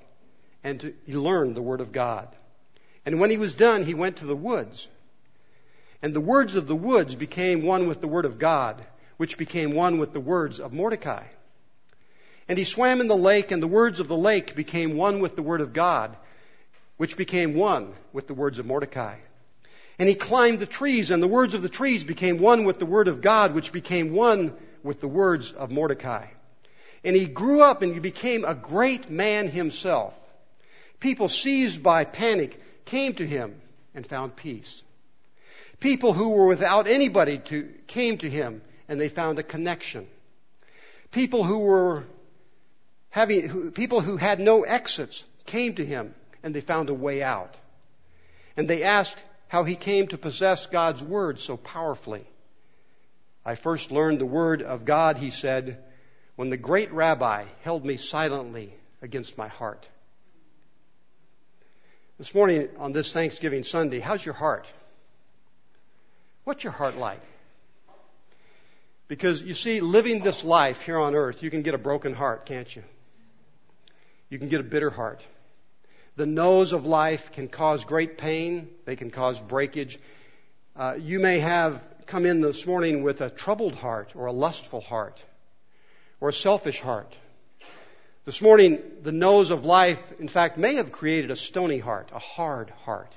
and 0.62 0.82
to, 0.82 0.94
he 1.06 1.14
learned 1.14 1.56
the 1.56 1.62
word 1.62 1.80
of 1.80 1.94
God. 1.94 2.28
And 3.06 3.20
when 3.20 3.30
he 3.30 3.38
was 3.38 3.56
done, 3.56 3.84
he 3.84 3.94
went 3.94 4.18
to 4.18 4.26
the 4.26 4.36
woods. 4.36 4.90
And 6.02 6.14
the 6.14 6.20
words 6.20 6.56
of 6.56 6.68
the 6.68 6.76
woods 6.76 7.16
became 7.16 7.64
one 7.64 7.88
with 7.88 8.02
the 8.02 8.10
word 8.10 8.26
of 8.26 8.40
God, 8.40 8.86
which 9.16 9.38
became 9.38 9.74
one 9.74 10.00
with 10.00 10.12
the 10.12 10.20
words 10.20 10.60
of 10.60 10.74
Mordecai. 10.74 11.24
And 12.50 12.58
he 12.58 12.66
swam 12.66 13.00
in 13.00 13.08
the 13.08 13.16
lake, 13.16 13.52
and 13.52 13.64
the 13.64 13.68
words 13.68 14.02
of 14.02 14.10
the 14.10 14.18
lake 14.18 14.54
became 14.54 14.98
one 14.98 15.20
with 15.20 15.38
the 15.38 15.44
word 15.44 15.62
of 15.62 15.72
God, 15.72 16.16
which 16.98 17.16
became 17.16 17.56
one 17.56 17.94
with 18.12 18.28
the 18.28 18.34
words 18.34 18.60
of 18.60 18.66
Mordecai. 18.66 19.16
And 19.98 20.10
he 20.10 20.16
climbed 20.16 20.60
the 20.60 20.66
trees, 20.66 21.10
and 21.10 21.24
the 21.24 21.28
words 21.28 21.54
of 21.54 21.62
the 21.62 21.70
trees 21.70 22.04
became 22.04 22.40
one 22.40 22.66
with 22.66 22.80
the 22.80 22.86
word 22.86 23.08
of 23.08 23.22
God, 23.22 23.54
which 23.54 23.72
became 23.72 24.14
one 24.14 24.54
with 24.84 25.00
the 25.00 25.08
words 25.08 25.54
of 25.54 25.72
Mordecai. 25.72 26.28
And 27.06 27.16
he 27.16 27.28
grew 27.28 27.62
up 27.62 27.84
and 27.84 27.94
he 27.94 28.00
became 28.00 28.44
a 28.44 28.56
great 28.56 29.12
man 29.12 29.48
himself. 29.48 30.20
People 31.00 31.30
seized 31.30 31.84
by 31.84 32.04
panic 32.04 32.60
came 32.86 33.14
to 33.14 33.26
him 33.26 33.62
and 33.94 34.06
found 34.06 34.36
peace. 34.36 34.84
People 35.80 36.14
who 36.14 36.30
were 36.30 36.48
without 36.48 36.88
anybody 36.88 37.38
to, 37.38 37.70
came 37.86 38.18
to 38.18 38.30
him 38.30 38.64
and 38.90 39.00
they 39.00 39.08
found 39.08 39.38
a 39.38 39.44
connection. 39.44 40.08
People 41.12 41.44
who 41.44 41.60
were 41.60 42.06
having, 43.12 43.48
who, 43.48 43.70
people 43.70 44.02
who 44.02 44.18
had 44.18 44.40
no 44.40 44.64
exits 44.64 45.24
came 45.46 45.76
to 45.76 45.86
him 45.86 46.16
and 46.42 46.56
they 46.56 46.62
found 46.62 46.90
a 46.90 46.94
way 46.94 47.22
out. 47.22 47.60
And 48.58 48.68
they 48.68 48.82
asked 48.82 49.24
how 49.48 49.64
he 49.64 49.76
came 49.76 50.08
to 50.08 50.18
possess 50.18 50.66
God's 50.66 51.04
word 51.04 51.40
so 51.40 51.56
powerfully. 51.56 52.26
I 53.46 53.54
first 53.54 53.92
learned 53.92 54.20
the 54.20 54.26
word 54.26 54.64
of 54.64 54.86
God, 54.86 55.20
he 55.20 55.30
said, 55.30 55.84
when 56.36 56.50
the 56.50 56.58
great 56.58 56.92
rabbi 56.92 57.46
held 57.64 57.86
me 57.86 57.98
silently 57.98 58.74
against 59.02 59.38
my 59.38 59.48
heart. 59.48 59.88
This 62.18 62.34
morning 62.34 62.70
on 62.78 62.92
this 62.92 63.12
Thanksgiving 63.14 63.64
Sunday, 63.64 64.00
how's 64.00 64.26
your 64.26 64.36
heart? 64.36 64.72
What's 66.44 66.64
your 66.64 66.74
heart 66.74 66.98
like? 66.98 67.22
Because 69.08 69.42
you 69.42 69.54
see, 69.54 69.82
living 69.82 70.22
this 70.22 70.44
life 70.44 70.82
here 70.82 70.98
on 70.98 71.16
earth, 71.16 71.44
you 71.44 71.50
can 71.50 71.62
get 71.62 71.74
a 71.74 71.78
broken 71.78 72.14
heart, 72.14 72.46
can't 72.46 72.74
you? 72.74 72.84
You 74.30 74.40
can 74.40 74.50
get 74.50 74.60
a 74.60 74.64
bitter 74.64 74.90
heart. 74.90 75.26
The 76.16 76.26
no's 76.26 76.74
of 76.74 76.86
life 76.86 77.32
can 77.34 77.48
cause 77.48 77.84
great 77.84 78.18
pain. 78.18 78.70
They 78.86 78.96
can 78.96 79.12
cause 79.12 79.40
breakage. 79.40 80.00
Uh, 80.76 80.96
you 80.98 81.20
may 81.20 81.40
have 81.40 81.84
come 82.06 82.26
in 82.26 82.42
this 82.42 82.66
morning 82.66 83.04
with 83.04 83.22
a 83.22 83.30
troubled 83.30 83.76
heart 83.76 84.16
or 84.16 84.26
a 84.26 84.32
lustful 84.32 84.82
heart 84.82 85.24
or 86.20 86.30
a 86.30 86.34
selfish 86.34 86.80
heart. 86.80 87.18
This 88.26 88.42
morning, 88.42 88.82
the 89.04 89.12
no's 89.12 89.52
of 89.52 89.66
life, 89.66 90.02
in 90.20 90.28
fact, 90.28 90.58
may 90.58 90.76
have 90.76 90.92
created 90.92 91.30
a 91.30 91.36
stony 91.36 91.78
heart, 91.78 92.10
a 92.14 92.20
hard 92.20 92.72
heart. 92.86 93.16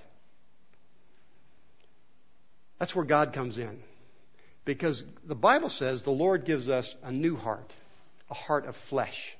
That's 2.78 2.94
where 2.94 3.04
God 3.04 3.32
comes 3.32 3.58
in. 3.58 3.82
Because 4.64 5.02
the 5.24 5.34
Bible 5.34 5.70
says 5.70 6.04
the 6.04 6.10
Lord 6.10 6.44
gives 6.44 6.68
us 6.68 6.94
a 7.02 7.10
new 7.10 7.36
heart, 7.36 7.74
a 8.30 8.34
heart 8.34 8.66
of 8.66 8.76
flesh. 8.76 9.34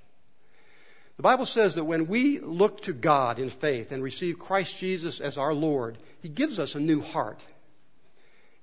The 1.18 1.22
Bible 1.22 1.46
says 1.46 1.74
that 1.74 1.84
when 1.84 2.06
we 2.06 2.38
look 2.38 2.82
to 2.82 2.92
God 2.92 3.38
in 3.38 3.50
faith 3.50 3.92
and 3.92 4.02
receive 4.02 4.38
Christ 4.38 4.78
Jesus 4.78 5.20
as 5.20 5.36
our 5.36 5.52
Lord, 5.52 5.98
He 6.22 6.28
gives 6.28 6.58
us 6.58 6.76
a 6.76 6.80
new 6.80 7.00
heart. 7.00 7.44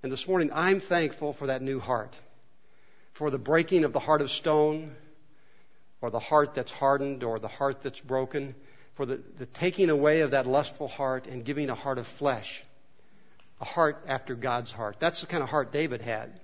And 0.01 0.12
this 0.12 0.27
morning, 0.27 0.51
I'm 0.53 0.79
thankful 0.79 1.34
for 1.34 1.47
that 1.47 1.62
new 1.62 1.79
heart, 1.79 2.17
for 3.15 3.32
the 3.32 3.39
breaking 3.39 3.86
of 3.86 3.93
the 3.93 3.99
heart 3.99 4.21
of 4.21 4.30
stone, 4.30 4.93
or 6.01 6.12
the 6.12 6.19
heart 6.19 6.54
that's 6.54 6.71
hardened, 6.71 7.23
or 7.23 7.39
the 7.39 7.47
heart 7.47 7.82
that's 7.82 8.01
broken, 8.01 8.54
for 8.95 9.06
the, 9.06 9.21
the 9.38 9.45
taking 9.45 9.89
away 9.89 10.19
of 10.19 10.32
that 10.32 10.45
lustful 10.45 10.89
heart 10.89 11.25
and 11.25 11.45
giving 11.45 11.69
a 11.69 11.75
heart 11.75 11.97
of 11.97 12.06
flesh, 12.06 12.62
a 13.62 13.65
heart 13.65 14.04
after 14.06 14.36
God's 14.36 14.73
heart. 14.73 14.97
That's 14.99 15.21
the 15.21 15.28
kind 15.28 15.41
of 15.41 15.49
heart 15.49 15.71
David 15.71 16.01
had. 16.01 16.41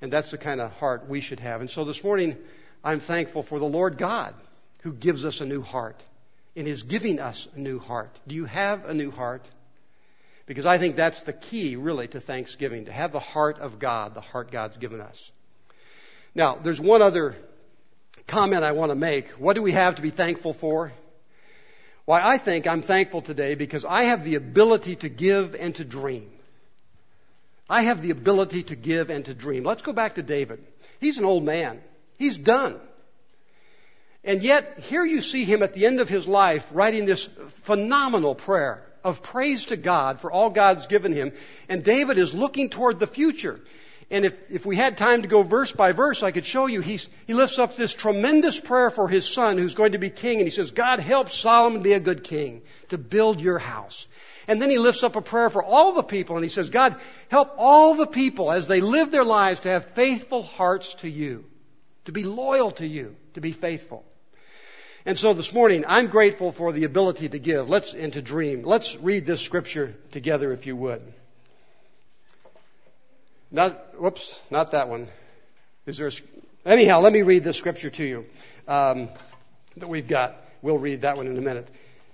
And 0.00 0.12
that's 0.12 0.30
the 0.30 0.38
kind 0.38 0.60
of 0.60 0.70
heart 0.74 1.08
we 1.08 1.20
should 1.20 1.40
have. 1.40 1.60
And 1.60 1.68
so 1.68 1.84
this 1.84 2.04
morning, 2.04 2.36
I'm 2.84 3.00
thankful 3.00 3.42
for 3.42 3.58
the 3.58 3.66
Lord 3.66 3.98
God 3.98 4.34
who 4.82 4.92
gives 4.92 5.24
us 5.24 5.40
a 5.40 5.46
new 5.46 5.62
heart 5.62 6.00
and 6.54 6.68
is 6.68 6.84
giving 6.84 7.18
us 7.18 7.48
a 7.56 7.58
new 7.58 7.80
heart. 7.80 8.18
Do 8.24 8.36
you 8.36 8.44
have 8.44 8.84
a 8.84 8.94
new 8.94 9.10
heart? 9.10 9.50
Because 10.46 10.64
I 10.64 10.78
think 10.78 10.94
that's 10.94 11.24
the 11.24 11.32
key, 11.32 11.74
really, 11.74 12.06
to 12.08 12.20
Thanksgiving, 12.20 12.84
to 12.84 12.92
have 12.92 13.10
the 13.10 13.18
heart 13.18 13.58
of 13.58 13.80
God, 13.80 14.14
the 14.14 14.20
heart 14.20 14.52
God's 14.52 14.76
given 14.76 15.00
us. 15.00 15.32
Now, 16.34 16.56
there's 16.56 16.80
one 16.80 17.02
other 17.02 17.36
comment 18.26 18.62
I 18.62 18.72
want 18.72 18.90
to 18.90 18.96
make. 18.96 19.28
What 19.30 19.56
do 19.56 19.62
we 19.62 19.72
have 19.72 19.96
to 19.96 20.02
be 20.02 20.10
thankful 20.10 20.52
for? 20.52 20.92
Why, 22.04 22.22
I 22.22 22.38
think 22.38 22.66
I'm 22.66 22.82
thankful 22.82 23.22
today 23.22 23.54
because 23.54 23.84
I 23.84 24.04
have 24.04 24.24
the 24.24 24.36
ability 24.36 24.96
to 24.96 25.08
give 25.08 25.54
and 25.54 25.74
to 25.76 25.84
dream. 25.84 26.30
I 27.68 27.82
have 27.82 28.02
the 28.02 28.10
ability 28.10 28.64
to 28.64 28.76
give 28.76 29.10
and 29.10 29.24
to 29.26 29.34
dream. 29.34 29.64
Let's 29.64 29.82
go 29.82 29.92
back 29.92 30.14
to 30.16 30.22
David. 30.22 30.64
He's 31.00 31.18
an 31.18 31.24
old 31.24 31.44
man. 31.44 31.80
He's 32.18 32.36
done. 32.36 32.80
And 34.22 34.42
yet, 34.42 34.80
here 34.80 35.04
you 35.04 35.22
see 35.22 35.44
him 35.44 35.62
at 35.62 35.72
the 35.74 35.86
end 35.86 36.00
of 36.00 36.08
his 36.08 36.28
life 36.28 36.68
writing 36.72 37.06
this 37.06 37.24
phenomenal 37.24 38.34
prayer 38.34 38.84
of 39.02 39.22
praise 39.22 39.66
to 39.66 39.76
God 39.76 40.20
for 40.20 40.30
all 40.30 40.50
God's 40.50 40.86
given 40.88 41.12
him. 41.12 41.32
And 41.68 41.82
David 41.82 42.18
is 42.18 42.34
looking 42.34 42.68
toward 42.68 43.00
the 43.00 43.06
future. 43.06 43.60
And 44.10 44.24
if, 44.24 44.50
if 44.50 44.66
we 44.66 44.74
had 44.74 44.98
time 44.98 45.22
to 45.22 45.28
go 45.28 45.42
verse 45.42 45.70
by 45.70 45.92
verse, 45.92 46.24
I 46.24 46.32
could 46.32 46.44
show 46.44 46.66
you 46.66 46.80
he's, 46.80 47.08
he 47.28 47.34
lifts 47.34 47.60
up 47.60 47.76
this 47.76 47.94
tremendous 47.94 48.58
prayer 48.58 48.90
for 48.90 49.08
his 49.08 49.28
son 49.28 49.56
who's 49.56 49.74
going 49.74 49.92
to 49.92 49.98
be 49.98 50.10
king. 50.10 50.38
And 50.38 50.48
he 50.48 50.50
says, 50.50 50.72
God 50.72 50.98
help 50.98 51.30
Solomon 51.30 51.82
be 51.82 51.92
a 51.92 52.00
good 52.00 52.24
king 52.24 52.62
to 52.88 52.98
build 52.98 53.40
your 53.40 53.58
house. 53.58 54.08
And 54.48 54.60
then 54.60 54.68
he 54.68 54.78
lifts 54.78 55.04
up 55.04 55.14
a 55.14 55.22
prayer 55.22 55.48
for 55.48 55.64
all 55.64 55.92
the 55.92 56.02
people 56.02 56.34
and 56.34 56.44
he 56.44 56.48
says, 56.48 56.70
God 56.70 56.96
help 57.28 57.54
all 57.56 57.94
the 57.94 58.06
people 58.06 58.50
as 58.50 58.66
they 58.66 58.80
live 58.80 59.12
their 59.12 59.24
lives 59.24 59.60
to 59.60 59.68
have 59.68 59.92
faithful 59.92 60.42
hearts 60.42 60.94
to 60.94 61.08
you, 61.08 61.44
to 62.06 62.12
be 62.12 62.24
loyal 62.24 62.72
to 62.72 62.86
you, 62.86 63.14
to 63.34 63.40
be 63.40 63.52
faithful. 63.52 64.04
And 65.06 65.16
so 65.16 65.34
this 65.34 65.54
morning, 65.54 65.84
I'm 65.86 66.08
grateful 66.08 66.50
for 66.50 66.72
the 66.72 66.84
ability 66.84 67.28
to 67.28 67.38
give. 67.38 67.70
Let's, 67.70 67.94
and 67.94 68.12
to 68.14 68.22
dream. 68.22 68.62
Let's 68.62 68.96
read 68.96 69.24
this 69.24 69.40
scripture 69.40 69.94
together 70.10 70.52
if 70.52 70.66
you 70.66 70.74
would. 70.74 71.14
Not, 73.52 74.00
whoops, 74.00 74.38
not 74.50 74.72
that 74.72 74.88
one. 74.88 75.08
Is 75.86 75.98
there 75.98 76.06
a, 76.06 76.12
anyhow, 76.64 77.00
let 77.00 77.12
me 77.12 77.22
read 77.22 77.42
this 77.42 77.56
scripture 77.56 77.90
to 77.90 78.04
you, 78.04 78.26
um, 78.68 79.08
that 79.76 79.88
we've 79.88 80.06
got. 80.06 80.36
We'll 80.62 80.78
read 80.78 81.02
that 81.02 81.16
one 81.16 81.26
in 81.26 81.36
a 81.36 81.40
minute. 81.40 81.68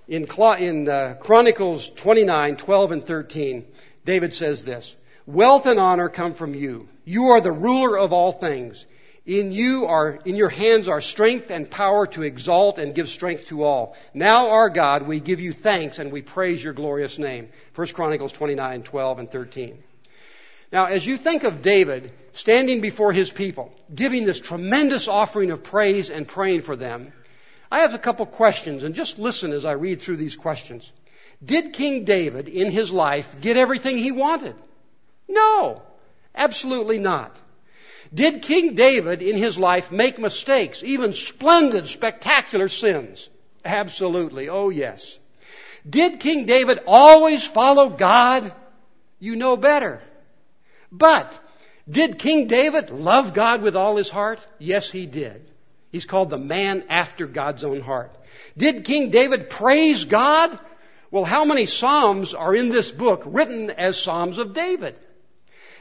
In, 0.07 0.25
in 0.59 0.89
uh, 0.89 1.15
Chronicles 1.19 1.91
29, 1.91 2.55
12 2.55 2.91
and 2.91 3.05
13, 3.05 3.65
David 4.03 4.33
says 4.33 4.63
this, 4.63 4.95
Wealth 5.27 5.67
and 5.67 5.79
honor 5.79 6.09
come 6.09 6.33
from 6.33 6.55
you. 6.55 6.87
You 7.05 7.25
are 7.31 7.41
the 7.41 7.51
ruler 7.51 7.99
of 7.99 8.13
all 8.13 8.31
things. 8.31 8.85
In 9.27 9.51
you 9.51 9.85
are, 9.85 10.17
in 10.23 10.37
your 10.37 10.49
hands 10.49 10.87
are 10.87 11.01
strength 11.01 11.51
and 11.51 11.69
power 11.69 12.07
to 12.07 12.23
exalt 12.23 12.79
and 12.79 12.95
give 12.95 13.09
strength 13.09 13.47
to 13.47 13.63
all. 13.63 13.95
Now, 14.13 14.51
our 14.51 14.69
God, 14.69 15.03
we 15.03 15.19
give 15.19 15.41
you 15.41 15.51
thanks 15.51 15.99
and 15.99 16.11
we 16.13 16.21
praise 16.21 16.63
your 16.63 16.71
glorious 16.71 17.19
name. 17.19 17.49
1 17.75 17.87
Chronicles 17.89 18.31
29, 18.31 18.83
12 18.83 19.19
and 19.19 19.29
13. 19.29 19.83
Now, 20.71 20.85
as 20.85 21.05
you 21.05 21.17
think 21.17 21.43
of 21.43 21.61
David 21.61 22.11
standing 22.33 22.81
before 22.81 23.13
his 23.13 23.31
people, 23.31 23.73
giving 23.93 24.25
this 24.25 24.39
tremendous 24.39 25.07
offering 25.07 25.51
of 25.51 25.63
praise 25.63 26.09
and 26.09 26.27
praying 26.27 26.61
for 26.61 26.75
them, 26.75 27.13
I 27.71 27.79
have 27.79 27.93
a 27.93 27.99
couple 27.99 28.25
questions 28.25 28.83
and 28.83 28.95
just 28.95 29.19
listen 29.19 29.51
as 29.51 29.65
I 29.65 29.73
read 29.73 30.01
through 30.01 30.17
these 30.17 30.35
questions. 30.35 30.91
Did 31.43 31.73
King 31.73 32.05
David 32.05 32.47
in 32.47 32.71
his 32.71 32.91
life 32.91 33.35
get 33.41 33.57
everything 33.57 33.97
he 33.97 34.11
wanted? 34.11 34.55
No, 35.27 35.81
absolutely 36.33 36.99
not. 36.99 37.39
Did 38.13 38.41
King 38.41 38.75
David 38.75 39.21
in 39.21 39.35
his 39.35 39.57
life 39.57 39.91
make 39.91 40.17
mistakes, 40.17 40.81
even 40.83 41.11
splendid, 41.13 41.87
spectacular 41.87 42.69
sins? 42.69 43.29
Absolutely. 43.65 44.47
Oh, 44.47 44.69
yes. 44.69 45.19
Did 45.87 46.19
King 46.19 46.45
David 46.45 46.79
always 46.87 47.45
follow 47.45 47.89
God? 47.89 48.53
You 49.19 49.35
know 49.35 49.57
better. 49.57 50.01
But 50.91 51.39
did 51.89 52.19
King 52.19 52.47
David 52.47 52.89
love 52.89 53.33
God 53.33 53.61
with 53.61 53.75
all 53.75 53.95
his 53.95 54.09
heart? 54.09 54.45
Yes, 54.59 54.91
he 54.91 55.05
did. 55.05 55.49
He's 55.91 56.05
called 56.05 56.29
the 56.29 56.37
man 56.37 56.83
after 56.89 57.25
God's 57.25 57.63
own 57.63 57.81
heart. 57.81 58.15
Did 58.57 58.83
King 58.83 59.09
David 59.09 59.49
praise 59.49 60.05
God? 60.05 60.57
Well, 61.11 61.23
how 61.23 61.45
many 61.45 61.65
Psalms 61.65 62.33
are 62.33 62.53
in 62.53 62.69
this 62.69 62.91
book 62.91 63.23
written 63.25 63.71
as 63.71 64.01
Psalms 64.01 64.37
of 64.37 64.53
David? 64.53 64.95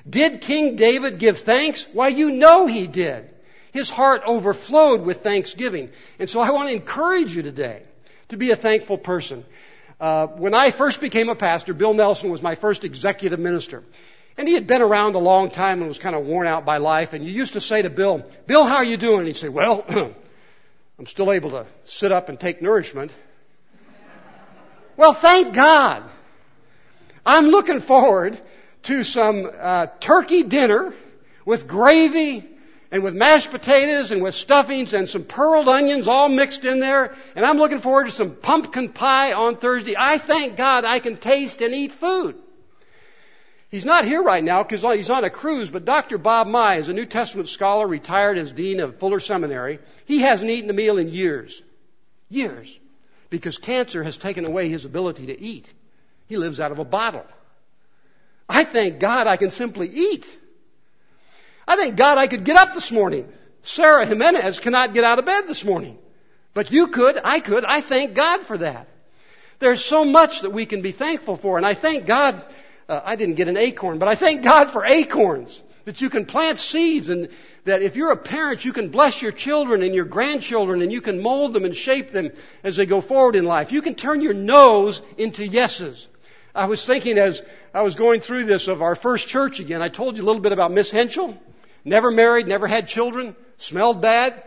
Did 0.09 0.41
King 0.41 0.77
David 0.77 1.19
give 1.19 1.39
thanks? 1.41 1.87
Why, 1.93 2.09
you 2.09 2.31
know 2.31 2.67
he 2.67 2.87
did. 2.87 3.29
His 3.73 3.91
heart 3.91 4.23
overflowed 4.25 5.03
with 5.03 5.23
thanksgiving. 5.23 5.91
And 6.21 6.31
so 6.31 6.41
I 6.41 6.51
want 6.51 6.69
to 6.69 6.75
encourage 6.75 7.35
you 7.35 7.43
today 7.43 7.83
to 8.29 8.37
be 8.37 8.53
a 8.53 8.57
thankful 8.57 8.99
person. 8.99 9.45
Uh, 9.99 10.29
when 10.29 10.55
I 10.55 10.71
first 10.71 11.01
became 11.01 11.29
a 11.29 11.35
pastor, 11.35 11.75
Bill 11.75 11.95
Nelson 11.95 12.31
was 12.31 12.43
my 12.43 12.55
first 12.55 12.85
executive 12.85 13.41
minister. 13.41 13.83
And 14.39 14.47
he 14.47 14.55
had 14.55 14.67
been 14.67 14.83
around 14.83 15.15
a 15.15 15.19
long 15.19 15.51
time 15.51 15.79
and 15.81 15.89
was 15.89 15.99
kind 15.99 16.15
of 16.15 16.27
worn 16.27 16.47
out 16.47 16.65
by 16.65 16.77
life. 16.77 17.15
And 17.15 17.25
you 17.25 17.33
used 17.33 17.55
to 17.55 17.61
say 17.61 17.83
to 17.83 17.91
Bill, 17.91 18.25
Bill, 18.47 18.65
how 18.65 18.77
are 18.77 18.85
you 18.85 18.97
doing? 18.97 19.19
And 19.19 19.27
he'd 19.27 19.37
say, 19.37 19.49
well, 19.49 19.85
I'm 20.99 21.07
still 21.07 21.33
able 21.33 21.51
to 21.51 21.67
sit 21.85 22.13
up 22.13 22.29
and 22.29 22.39
take 22.39 22.61
nourishment. 22.61 23.15
well, 24.97 25.15
thank 25.15 25.55
God. 25.55 26.03
I'm 27.25 27.47
looking 27.47 27.81
forward 27.81 28.39
to 28.85 29.05
some 29.05 29.51
uh, 29.59 29.87
turkey 30.01 30.43
dinner 30.43 30.95
with 31.45 31.67
gravy 31.67 32.45
and 32.93 33.03
with 33.03 33.15
mashed 33.15 33.51
potatoes 33.51 34.13
and 34.13 34.23
with 34.23 34.35
stuffings 34.35 34.93
and 34.93 35.09
some 35.09 35.25
pearled 35.25 35.69
onions 35.69 36.09
all 36.09 36.29
mixed 36.29 36.65
in 36.65 36.79
there. 36.79 37.15
And 37.35 37.45
I'm 37.45 37.59
looking 37.59 37.81
forward 37.81 38.07
to 38.07 38.13
some 38.13 38.31
pumpkin 38.35 38.91
pie 38.91 39.33
on 39.33 39.57
Thursday. 39.57 39.95
I 39.99 40.19
thank 40.19 40.57
God 40.57 40.85
I 40.85 40.99
can 40.99 41.17
taste 41.17 41.63
and 41.63 41.75
eat 41.75 41.93
food. 41.93 42.37
He's 43.69 43.85
not 43.85 44.05
here 44.05 44.23
right 44.23 44.45
now 44.45 44.63
because 44.63 44.83
he's 44.83 45.11
on 45.11 45.25
a 45.25 45.31
cruise, 45.31 45.71
but 45.71 45.85
Dr. 45.85 46.19
Bob 46.19 46.47
Meye 46.47 46.77
is 46.77 46.89
a 46.89 46.95
New 46.95 47.07
Testament 47.07 47.49
scholar, 47.49 47.87
retired 47.87 48.39
as 48.39 48.53
dean 48.53 48.81
of 48.81 48.99
Fuller 48.99 49.21
Seminary. 49.21 49.81
He 50.05 50.21
hasn't 50.21 50.51
eaten 50.51 50.71
a 50.71 50.73
meal 50.73 50.99
in 50.99 51.09
years. 51.09 51.63
Years. 52.29 52.79
Because 53.29 53.59
cancer 53.59 54.05
has 54.05 54.17
taken 54.17 54.45
away 54.45 54.69
his 54.69 54.85
ability 54.85 55.27
to 55.27 55.41
eat. 55.41 55.73
He 56.29 56.37
lives 56.37 56.61
out 56.61 56.71
of 56.71 56.79
a 56.79 56.85
bottle. 56.85 57.27
I 58.49 58.63
thank 58.63 59.01
God 59.01 59.27
I 59.27 59.37
can 59.37 59.51
simply 59.51 59.89
eat. 59.89 60.39
I 61.67 61.77
thank 61.77 61.97
God 61.97 62.19
I 62.19 62.29
could 62.29 62.45
get 62.45 62.57
up 62.57 62.73
this 62.73 62.93
morning. 62.93 63.29
Sarah 63.63 64.07
Jimenez 64.07 64.61
cannot 64.61 64.95
get 64.95 65.03
out 65.03 65.19
of 65.19 65.27
bed 65.27 65.49
this 65.49 65.65
morning. 65.65 65.99
But 66.55 66.71
you 66.71 66.87
could, 66.87 67.19
I 67.25 67.41
could. 67.41 67.65
I 67.65 67.81
thank 67.81 68.15
God 68.15 68.43
for 68.43 68.59
that. 68.59 68.89
There's 69.59 69.85
so 69.85 70.05
much 70.05 70.43
that 70.43 70.53
we 70.53 70.67
can 70.67 70.83
be 70.83 70.93
thankful 70.93 71.35
for, 71.35 71.57
and 71.57 71.67
I 71.67 71.75
thank 71.75 72.07
God 72.07 72.41
uh, 72.89 73.01
I 73.05 73.17
didn't 73.17 73.35
get 73.35 73.49
an 73.49 73.57
acorn, 73.57 73.99
but 73.99 74.09
I 74.09 74.15
thank 74.15 74.43
God 74.43 74.71
for 74.71 74.85
acorns. 74.85 75.63
That 75.85 76.01
you 76.01 76.11
can 76.11 76.27
plant 76.27 76.59
seeds 76.59 77.11
and 77.11 77.29
that 77.63 77.81
if 77.81 77.95
you're 77.95 78.11
a 78.11 78.17
parent, 78.17 78.65
you 78.65 78.73
can 78.73 78.89
bless 78.89 79.23
your 79.23 79.31
children 79.31 79.83
and 79.85 79.95
your 79.95 80.05
grandchildren 80.05 80.83
and 80.83 80.91
you 80.91 81.01
can 81.01 81.23
mold 81.23 81.53
them 81.53 81.65
and 81.65 81.77
shape 81.77 82.11
them 82.11 82.33
as 82.65 82.77
they 82.77 82.87
go 82.87 83.01
forward 83.01 83.37
in 83.37 83.45
life. 83.45 83.71
You 83.71 83.83
can 83.83 83.95
turn 83.95 84.21
your 84.21 84.35
no's 84.35 85.01
into 85.17 85.47
yeses. 85.47 86.09
I 86.57 86.65
was 86.67 86.85
thinking 86.85 87.19
as 87.19 87.41
I 87.73 87.83
was 87.83 87.95
going 87.95 88.21
through 88.21 88.45
this 88.45 88.67
of 88.67 88.83
our 88.83 88.97
first 88.97 89.29
church 89.29 89.61
again, 89.61 89.81
I 89.81 89.89
told 89.89 90.17
you 90.17 90.25
a 90.25 90.27
little 90.27 90.43
bit 90.43 90.53
about 90.53 90.73
Miss 90.73 90.91
Henschel. 90.91 91.41
Never 91.85 92.11
married, 92.11 92.49
never 92.49 92.67
had 92.67 92.89
children, 92.89 93.37
smelled 93.59 94.03
bad. 94.03 94.43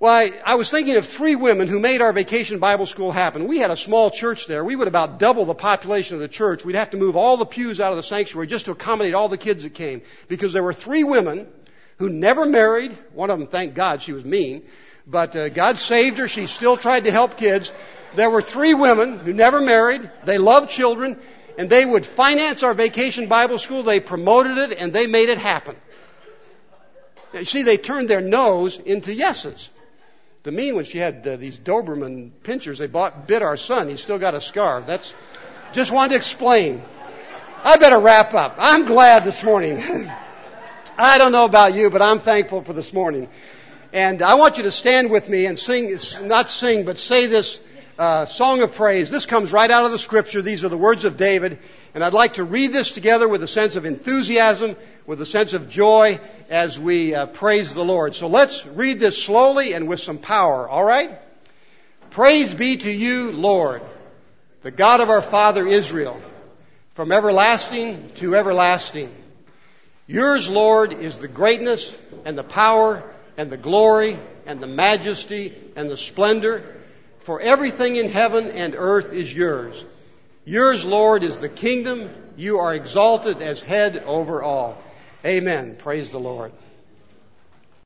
Why, 0.00 0.32
I 0.46 0.54
was 0.54 0.70
thinking 0.70 0.96
of 0.96 1.04
three 1.04 1.36
women 1.36 1.68
who 1.68 1.78
made 1.78 2.00
our 2.00 2.14
vacation 2.14 2.58
Bible 2.58 2.86
school 2.86 3.12
happen. 3.12 3.46
We 3.46 3.58
had 3.58 3.70
a 3.70 3.76
small 3.76 4.10
church 4.10 4.46
there. 4.46 4.64
We 4.64 4.74
would 4.74 4.88
about 4.88 5.18
double 5.18 5.44
the 5.44 5.54
population 5.54 6.14
of 6.14 6.22
the 6.22 6.28
church. 6.28 6.64
We'd 6.64 6.76
have 6.76 6.92
to 6.92 6.96
move 6.96 7.16
all 7.16 7.36
the 7.36 7.44
pews 7.44 7.82
out 7.82 7.90
of 7.90 7.98
the 7.98 8.02
sanctuary 8.02 8.46
just 8.46 8.64
to 8.64 8.70
accommodate 8.70 9.12
all 9.12 9.28
the 9.28 9.36
kids 9.36 9.64
that 9.64 9.74
came. 9.74 10.00
Because 10.26 10.54
there 10.54 10.62
were 10.62 10.72
three 10.72 11.04
women 11.04 11.46
who 11.98 12.08
never 12.08 12.46
married. 12.46 12.96
One 13.12 13.28
of 13.28 13.38
them, 13.38 13.46
thank 13.46 13.74
God, 13.74 14.00
she 14.00 14.14
was 14.14 14.24
mean. 14.24 14.62
But 15.06 15.36
uh, 15.36 15.50
God 15.50 15.78
saved 15.78 16.16
her. 16.16 16.28
She 16.28 16.46
still 16.46 16.78
tried 16.78 17.04
to 17.04 17.12
help 17.12 17.36
kids. 17.36 17.70
There 18.14 18.30
were 18.30 18.40
three 18.40 18.72
women 18.72 19.18
who 19.18 19.34
never 19.34 19.60
married. 19.60 20.10
They 20.24 20.38
loved 20.38 20.70
children. 20.70 21.18
And 21.58 21.68
they 21.68 21.84
would 21.84 22.06
finance 22.06 22.62
our 22.62 22.72
vacation 22.72 23.26
Bible 23.26 23.58
school. 23.58 23.82
They 23.82 24.00
promoted 24.00 24.56
it 24.56 24.78
and 24.78 24.94
they 24.94 25.06
made 25.06 25.28
it 25.28 25.36
happen. 25.36 25.76
You 27.34 27.44
see, 27.44 27.64
they 27.64 27.76
turned 27.76 28.08
their 28.08 28.22
no's 28.22 28.78
into 28.78 29.12
yeses. 29.12 29.68
The 30.42 30.52
mean 30.52 30.74
when 30.74 30.86
she 30.86 30.96
had 30.96 31.26
uh, 31.26 31.36
these 31.36 31.58
Doberman 31.58 32.30
pinschers 32.42 32.78
they 32.78 32.86
bought 32.86 33.26
bit 33.28 33.42
our 33.42 33.58
son. 33.58 33.90
He's 33.90 34.00
still 34.00 34.18
got 34.18 34.34
a 34.34 34.40
scar. 34.40 34.80
That's 34.80 35.12
just 35.74 35.92
wanted 35.92 36.10
to 36.10 36.16
explain. 36.16 36.82
I 37.62 37.76
better 37.76 37.98
wrap 37.98 38.32
up. 38.32 38.54
I'm 38.58 38.86
glad 38.86 39.24
this 39.24 39.42
morning. 39.42 39.82
I 40.96 41.18
don't 41.18 41.32
know 41.32 41.44
about 41.44 41.74
you, 41.74 41.90
but 41.90 42.00
I'm 42.00 42.20
thankful 42.20 42.62
for 42.62 42.72
this 42.72 42.94
morning. 42.94 43.28
And 43.92 44.22
I 44.22 44.36
want 44.36 44.56
you 44.56 44.62
to 44.62 44.70
stand 44.70 45.10
with 45.10 45.28
me 45.28 45.44
and 45.44 45.58
sing, 45.58 45.94
not 46.22 46.48
sing, 46.48 46.86
but 46.86 46.96
say 46.96 47.26
this 47.26 47.60
uh, 47.98 48.24
song 48.24 48.62
of 48.62 48.74
praise. 48.74 49.10
This 49.10 49.26
comes 49.26 49.52
right 49.52 49.70
out 49.70 49.84
of 49.84 49.92
the 49.92 49.98
scripture. 49.98 50.40
These 50.40 50.64
are 50.64 50.70
the 50.70 50.78
words 50.78 51.04
of 51.04 51.18
David. 51.18 51.58
And 51.94 52.02
I'd 52.02 52.14
like 52.14 52.34
to 52.34 52.44
read 52.44 52.72
this 52.72 52.92
together 52.92 53.28
with 53.28 53.42
a 53.42 53.46
sense 53.46 53.76
of 53.76 53.84
enthusiasm, 53.84 54.74
with 55.06 55.20
a 55.20 55.26
sense 55.26 55.52
of 55.52 55.68
joy 55.68 56.20
as 56.48 56.78
we 56.78 57.14
uh, 57.14 57.26
praise 57.26 57.74
the 57.74 57.84
Lord. 57.84 58.14
So 58.14 58.26
let's 58.26 58.66
read 58.66 58.98
this 58.98 59.22
slowly 59.22 59.72
and 59.72 59.88
with 59.88 60.00
some 60.00 60.18
power, 60.18 60.68
all 60.68 60.84
right? 60.84 61.18
Praise 62.10 62.54
be 62.54 62.76
to 62.76 62.90
you, 62.90 63.32
Lord, 63.32 63.82
the 64.62 64.70
God 64.70 65.00
of 65.00 65.10
our 65.10 65.22
father 65.22 65.66
Israel, 65.66 66.20
from 66.94 67.12
everlasting 67.12 68.10
to 68.16 68.34
everlasting. 68.34 69.14
Yours, 70.06 70.50
Lord, 70.50 70.92
is 70.92 71.18
the 71.18 71.28
greatness 71.28 71.96
and 72.24 72.36
the 72.36 72.42
power 72.42 73.02
and 73.36 73.50
the 73.50 73.56
glory 73.56 74.18
and 74.46 74.60
the 74.60 74.66
majesty 74.66 75.54
and 75.76 75.88
the 75.88 75.96
splendor 75.96 76.76
for 77.20 77.40
everything 77.40 77.96
in 77.96 78.08
heaven 78.08 78.50
and 78.50 78.74
earth 78.76 79.12
is 79.12 79.32
yours. 79.32 79.84
Yours, 80.44 80.84
Lord, 80.84 81.22
is 81.22 81.38
the 81.38 81.48
kingdom. 81.48 82.10
You 82.36 82.58
are 82.58 82.74
exalted 82.74 83.42
as 83.42 83.62
head 83.62 84.02
over 84.04 84.42
all. 84.42 84.78
Amen. 85.24 85.76
Praise 85.76 86.10
the 86.10 86.20
Lord. 86.20 86.52